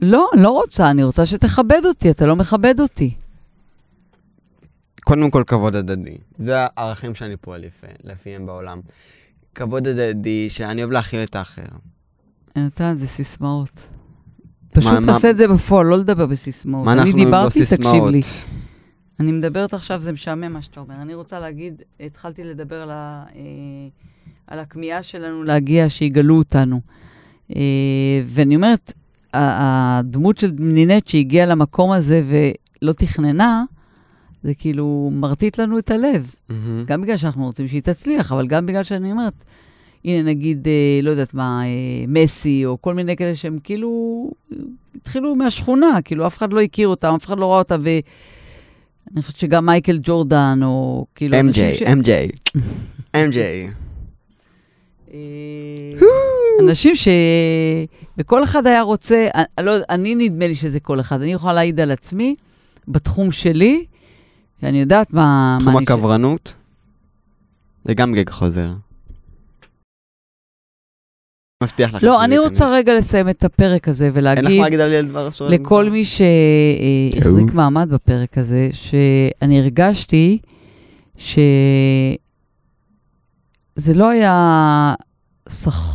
לא, 0.01 0.27
לא 0.33 0.49
רוצה, 0.49 0.89
אני 0.91 1.03
רוצה 1.03 1.25
שתכבד 1.25 1.81
אותי, 1.85 2.09
אתה 2.11 2.25
לא 2.27 2.35
מכבד 2.35 2.79
אותי. 2.79 3.13
קודם 5.03 5.31
כל, 5.31 5.43
כבוד 5.47 5.75
הדדי. 5.75 6.17
זה 6.39 6.53
הערכים 6.77 7.15
שאני 7.15 7.37
פועל 7.37 7.61
לפי- 7.61 7.87
לפיהם 8.03 8.45
בעולם. 8.45 8.79
כבוד 9.55 9.87
הדדי, 9.87 10.49
שאני 10.49 10.81
אוהב 10.83 10.91
להכיל 10.91 11.23
את 11.23 11.35
האחר. 11.35 11.61
נתן, 12.55 12.95
זה 12.97 13.07
סיסמאות. 13.07 13.87
פשוט 14.71 14.91
מה- 14.93 14.99
מה- 14.99 15.13
תעשה 15.13 15.29
את 15.29 15.37
זה 15.37 15.47
בפועל, 15.47 15.85
לא 15.85 15.97
לדבר 15.97 16.25
בסיסמאות. 16.25 16.85
מה 16.85 16.93
אני 16.93 17.01
אנחנו 17.01 17.17
לא 17.17 17.23
דיברתי, 17.25 17.59
תקשיב 17.59 17.65
בסיסמאות? 17.77 18.11
לי. 18.11 18.21
אני 19.19 19.31
מדברת 19.31 19.73
עכשיו, 19.73 20.01
זה 20.01 20.11
משעמם 20.11 20.53
מה 20.53 20.61
שאתה 20.61 20.79
אומר. 20.79 20.95
אני 21.01 21.13
רוצה 21.13 21.39
להגיד, 21.39 21.81
התחלתי 21.99 22.43
לדבר 22.43 22.81
על, 22.81 22.91
ה, 22.91 23.25
אה, 23.35 23.41
על 24.47 24.59
הכמיהה 24.59 25.03
שלנו 25.03 25.43
להגיע, 25.43 25.89
שיגלו 25.89 26.37
אותנו. 26.37 26.81
אה, 27.55 28.21
ואני 28.25 28.55
אומרת, 28.55 28.93
הדמות 29.33 30.37
של 30.37 30.51
נינט 30.59 31.07
שהגיעה 31.07 31.45
למקום 31.45 31.91
הזה 31.91 32.23
ולא 32.25 32.93
תכננה, 32.93 33.63
זה 34.43 34.53
כאילו 34.53 35.09
מרטיט 35.13 35.57
לנו 35.57 35.77
את 35.77 35.91
הלב. 35.91 36.35
מהמם. 36.49 36.83
גם 36.85 37.01
בגלל 37.01 37.17
שאנחנו 37.17 37.45
רוצים 37.45 37.67
שהיא 37.67 37.81
תצליח, 37.81 38.31
אבל 38.31 38.47
גם 38.47 38.65
בגלל 38.65 38.83
שאני 38.83 39.11
אומרת, 39.11 39.33
הנה 40.05 40.23
נגיד, 40.23 40.67
אה, 40.67 40.99
לא 41.03 41.11
יודעת 41.11 41.33
מה, 41.33 41.61
אה, 41.65 42.05
מסי, 42.07 42.65
או 42.65 42.77
כל 42.81 42.93
מיני 42.93 43.15
כאלה 43.15 43.35
שהם 43.35 43.59
כאילו 43.63 44.31
התחילו 44.95 45.35
מהשכונה, 45.35 46.01
כאילו 46.03 46.27
אף 46.27 46.37
אחד 46.37 46.53
לא 46.53 46.61
הכיר 46.61 46.87
אותם, 46.87 47.13
אף 47.15 47.25
אחד 47.25 47.37
לא 47.39 47.51
ראה 47.51 47.59
אותם, 47.59 47.81
ואני 49.11 49.23
חושבת 49.23 49.39
שגם 49.39 49.65
מייקל 49.65 49.99
ג'ורדן, 50.03 50.59
או 50.63 51.05
כאילו. 51.15 51.37
MJ, 51.39 51.81
MJ. 51.81 52.07
MJ. 53.15 53.37
אה, 55.13 55.19
אנשים 56.59 56.95
ש... 56.95 57.07
וכל 58.17 58.43
אחד 58.43 58.67
היה 58.67 58.81
רוצה, 58.81 59.27
אני, 59.57 59.65
לא, 59.65 59.73
אני 59.89 60.15
נדמה 60.15 60.47
לי 60.47 60.55
שזה 60.55 60.79
כל 60.79 60.99
אחד, 60.99 61.21
אני 61.21 61.33
יכולה 61.33 61.53
להעיד 61.53 61.79
על 61.79 61.91
עצמי, 61.91 62.35
בתחום 62.87 63.31
שלי, 63.31 63.85
שאני 64.61 64.79
יודעת 64.79 65.13
מה... 65.13 65.57
תחום 65.61 65.77
אני 65.77 65.83
הכוורנות, 65.83 66.53
זה 67.85 67.93
גם 67.93 68.13
גג 68.13 68.29
חוזר. 68.29 68.69
מבטיח 71.63 71.93
לך. 71.93 72.03
לא, 72.03 72.23
אני 72.23 72.37
רוצה. 72.37 72.65
רגע 72.71 72.93
לסיים 72.93 73.29
את 73.29 73.43
הפרק 73.43 73.87
הזה 73.87 74.05
אין 74.05 74.11
לך 74.13 74.17
ולהגיד 74.17 74.81
מה? 75.11 75.29
לכל 75.49 75.89
מי 75.89 76.03
שהחזיק 76.05 77.53
מעמד 77.53 77.89
בפרק 77.89 78.37
הזה, 78.37 78.69
שאני 78.73 79.59
הרגשתי 79.59 80.37
שזה 81.17 81.33
לא 83.93 84.09
היה 84.09 84.93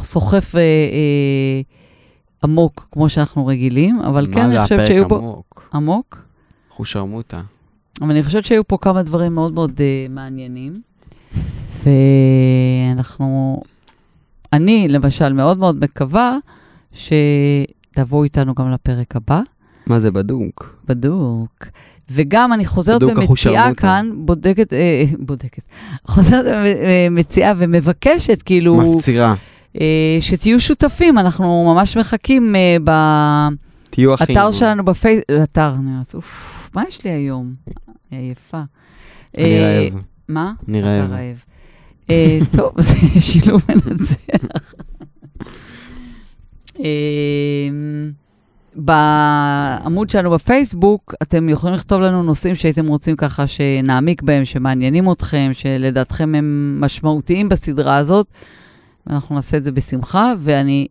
סוחף 0.03 0.55
אה, 0.55 0.61
אה, 0.61 1.61
עמוק 2.45 2.89
כמו 2.93 3.09
שאנחנו 3.09 3.47
רגילים, 3.47 4.01
אבל 4.01 4.27
כן, 4.33 4.41
אני 4.41 4.63
חושבת 4.63 4.87
שהיו 4.87 5.09
פה... 5.09 5.17
עמוק. 5.17 5.71
עמוק? 5.75 6.19
חושרמוטה. 6.71 7.41
אבל 8.01 8.11
אני 8.11 8.23
חושבת 8.23 8.45
שהיו 8.45 8.69
פה 8.69 8.79
כמה 8.81 9.03
דברים 9.03 9.35
מאוד 9.35 9.53
מאוד 9.53 9.81
מעניינים. 10.11 10.75
ואנחנו, 11.85 13.61
אני 14.55 14.89
למשל 14.89 15.33
מאוד 15.33 15.59
מאוד 15.59 15.85
מקווה 15.85 16.37
שתבואו 16.93 18.25
איתנו 18.25 18.55
גם 18.55 18.71
לפרק 18.71 19.17
הבא, 19.17 19.41
מה 19.87 20.01
זה 20.01 20.11
בדוק? 20.11 20.77
בדוק. 20.89 21.67
וגם 22.11 22.53
אני 22.53 22.67
חוזרת 22.67 23.03
ומציעה. 23.03 23.75
כאן, 23.75 24.11
בודקת, 24.17 24.73
אה, 24.73 25.05
בודקת, 25.19 25.63
חוזרת 26.13 26.45
ומציעה 26.47 27.53
ומבקשת, 27.57 28.43
כאילו, 28.43 28.77
מפצירה. 28.77 29.35
אה, 29.81 30.19
שתהיו 30.21 30.61
שותפים, 30.61 31.19
אנחנו 31.19 31.75
ממש 31.75 31.97
מחכים 31.97 32.57
אה, 32.57 33.49
תהיו 33.91 34.15
אחים. 34.15 34.37
באתר 34.37 34.53
שלנו 34.53 34.85
בפייס... 34.85 35.21
אתר, 35.43 35.75
אני 35.79 35.87
אומרת, 35.87 36.15
אוף, 36.15 36.71
מה 36.75 36.83
יש 36.89 37.05
לי 37.05 37.11
היום? 37.11 37.55
אני 38.13 38.21
עייפה. 38.21 38.63
אני 39.39 39.45
אה, 39.45 39.89
רעב. 39.91 40.03
מה? 40.29 40.53
אני 40.69 40.81
אתה 40.81 41.07
רעב. 41.11 41.45
אה, 42.11 42.39
טוב, 42.53 42.81
זה 42.81 42.95
שילוב 43.21 43.63
מנצח. 43.69 44.75
אה, 46.81 47.69
בעמוד 48.75 50.11
שלנו 50.11 50.31
בפייסבוק, 50.31 51.15
אתם 51.23 51.49
יכולים 51.49 51.77
לכתוב 51.77 52.01
לנו 52.01 52.23
נושאים 52.23 52.55
שהייתם 52.55 52.87
רוצים 52.87 53.17
ככה 53.17 53.47
שנעמיק 53.47 54.23
בהם, 54.23 54.45
שמעניינים 54.45 55.13
אתכם, 55.13 55.51
שלדעתכם 55.53 56.35
הם 56.35 56.79
משמעותיים 56.81 57.49
בסדרה 57.49 57.97
הזאת, 57.97 58.27
ואנחנו 59.07 59.35
נעשה 59.35 59.57
את 59.57 59.65
זה 59.65 59.73
בשמחה, 59.73 60.33
ואני, 60.39 60.87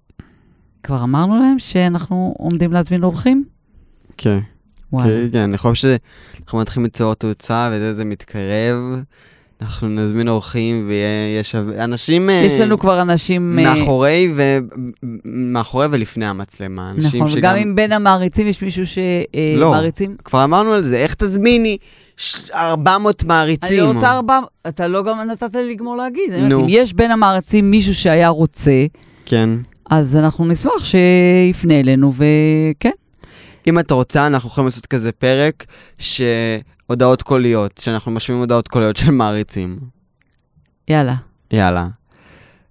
כבר 0.84 1.04
אמרנו 1.04 1.40
להם 1.40 1.60
שאנחנו 1.60 2.36
עומדים 2.38 2.74
להזמין 2.74 3.04
אורחים? 3.04 3.44
כן. 4.18 4.40
וואלה. 4.94 5.10
כן, 5.10 5.30
כן, 5.32 5.40
אני 5.40 5.58
חושב 5.58 5.90
שאנחנו 6.40 6.60
מתחילים 6.60 6.86
ליצור 6.86 7.14
תאוצה 7.14 7.70
וזה 7.74 7.94
זה 7.94 8.06
מתקרב. 8.06 9.04
אנחנו 9.64 9.90
נזמין 9.90 10.28
אורחים 10.28 10.92
שווה... 11.44 11.84
אנשים... 11.84 12.30
אה, 12.30 12.34
יש 12.36 12.60
לנו 12.60 12.80
כבר 12.80 13.02
אנשים... 13.02 13.60
אה, 13.60 13.64
מאחורי 13.76 14.32
ו... 14.36 14.58
מאחורי 15.26 15.88
ולפני 15.92 16.26
המצלמה. 16.26 16.90
אנשים 16.90 17.24
נכון, 17.24 17.38
וגם 17.38 17.56
אם 17.56 17.76
בין 17.76 17.92
המעריצים 17.92 18.48
יש 18.48 18.62
מישהו 18.62 18.84
לא. 19.58 19.68
שמעריצים... 19.68 20.16
כבר 20.26 20.44
אמרנו 20.44 20.72
על 20.72 20.86
זה, 20.86 20.98
איך 20.98 21.14
תזמיני 21.14 21.78
ש- 22.18 22.50
400 22.54 23.22
אני 23.22 23.28
מעריצים? 23.28 23.84
רוצה 23.86 24.12
ארבע... 24.12 24.40
אתה 24.68 24.88
לא 24.88 25.04
גם 25.04 25.20
נתת 25.20 25.56
לי 25.56 25.74
לגמור 25.74 25.96
להגיד. 25.98 26.34
אני 26.34 26.42
נו. 26.50 26.60
אם 26.60 26.66
יש 26.70 26.94
בין 26.94 27.12
המעריצים 27.12 27.72
מישהו 27.72 27.96
שהיה 27.96 28.30
רוצה, 28.30 28.86
כן. 29.26 29.50
אז 29.90 30.16
אנחנו 30.16 30.46
נשמח 30.46 30.84
שיפנה 30.84 31.80
אלינו, 31.80 32.12
וכן. 32.14 32.92
אם 33.68 33.80
אתה 33.80 33.94
רוצה, 33.94 34.28
אנחנו 34.28 34.50
יכולים 34.50 34.66
לעשות 34.66 34.86
כזה 34.86 35.12
פרק 35.12 35.66
שהודעות 36.88 37.22
קוליות, 37.22 37.78
שאנחנו 37.78 38.12
משמיעים 38.12 38.42
הודעות 38.42 38.68
קוליות 38.68 38.98
של 38.98 39.12
מעריצים. 39.12 39.80
יאללה. 40.88 41.16
יאללה. 41.52 41.88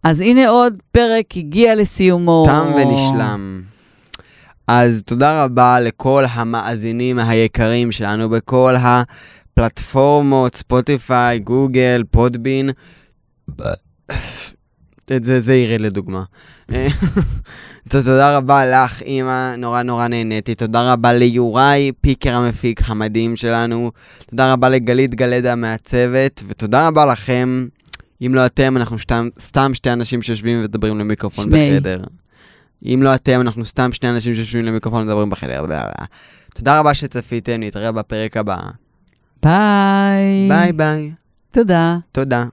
אז 0.02 0.20
הנה 0.20 0.48
עוד 0.48 0.74
פרק 0.92 1.36
הגיע 1.36 1.74
לסיומו. 1.74 2.42
תם 2.46 2.66
ונשלם. 2.76 3.62
אז 4.66 5.02
תודה 5.06 5.44
רבה 5.44 5.80
לכל 5.80 6.24
המאזינים 6.30 7.18
היקרים 7.18 7.92
שלנו 7.92 8.28
בכל 8.28 8.74
הפלטפורמות, 8.78 10.56
ספוטיפיי, 10.56 11.38
גוגל, 11.38 12.04
פודבין. 12.10 12.70
את 15.16 15.24
זה, 15.24 15.40
זה 15.40 15.54
ירד 15.54 15.80
לדוגמה. 15.80 16.22
תודה 18.00 18.36
רבה 18.36 18.66
לך, 18.66 19.02
אימא, 19.02 19.56
נורא 19.56 19.82
נורא 19.82 20.08
נהניתי. 20.08 20.54
תודה 20.54 20.92
רבה 20.92 21.12
ליוראי, 21.12 21.92
פיקר 22.00 22.34
המפיק 22.34 22.80
המדהים 22.84 23.36
שלנו. 23.36 23.90
תודה 24.30 24.52
רבה 24.52 24.68
לגלית 24.68 25.14
גלדה 25.14 25.54
מהצוות, 25.54 26.42
ותודה 26.48 26.88
רבה 26.88 27.06
לכם. 27.06 27.66
אם 28.26 28.34
לא 28.34 28.46
אתם, 28.46 28.76
אנחנו 28.76 28.98
שתם, 28.98 29.28
סתם 29.40 29.74
שתי 29.74 29.92
אנשים 29.92 30.22
שיושבים 30.22 30.60
ומדברים 30.60 30.98
למיקרופון 30.98 31.44
שמי. 31.44 31.70
בחדר. 31.70 32.00
אם 32.84 33.00
לא 33.02 33.14
אתם, 33.14 33.40
אנחנו 33.40 33.64
סתם 33.64 33.92
שני 33.92 34.10
אנשים 34.10 34.34
שיושבים 34.34 34.64
למיקרופון 34.64 35.02
ומדברים 35.02 35.30
בחדר. 35.30 35.64
תודה 36.54 36.80
רבה 36.80 36.94
שצפיתם, 36.94 37.56
נתראה 37.58 37.92
בפרק 37.92 38.36
הבא. 38.36 38.58
ביי. 39.42 40.48
ביי 40.48 40.72
ביי. 40.72 41.12
תודה. 41.50 41.96
תודה. 42.12 42.44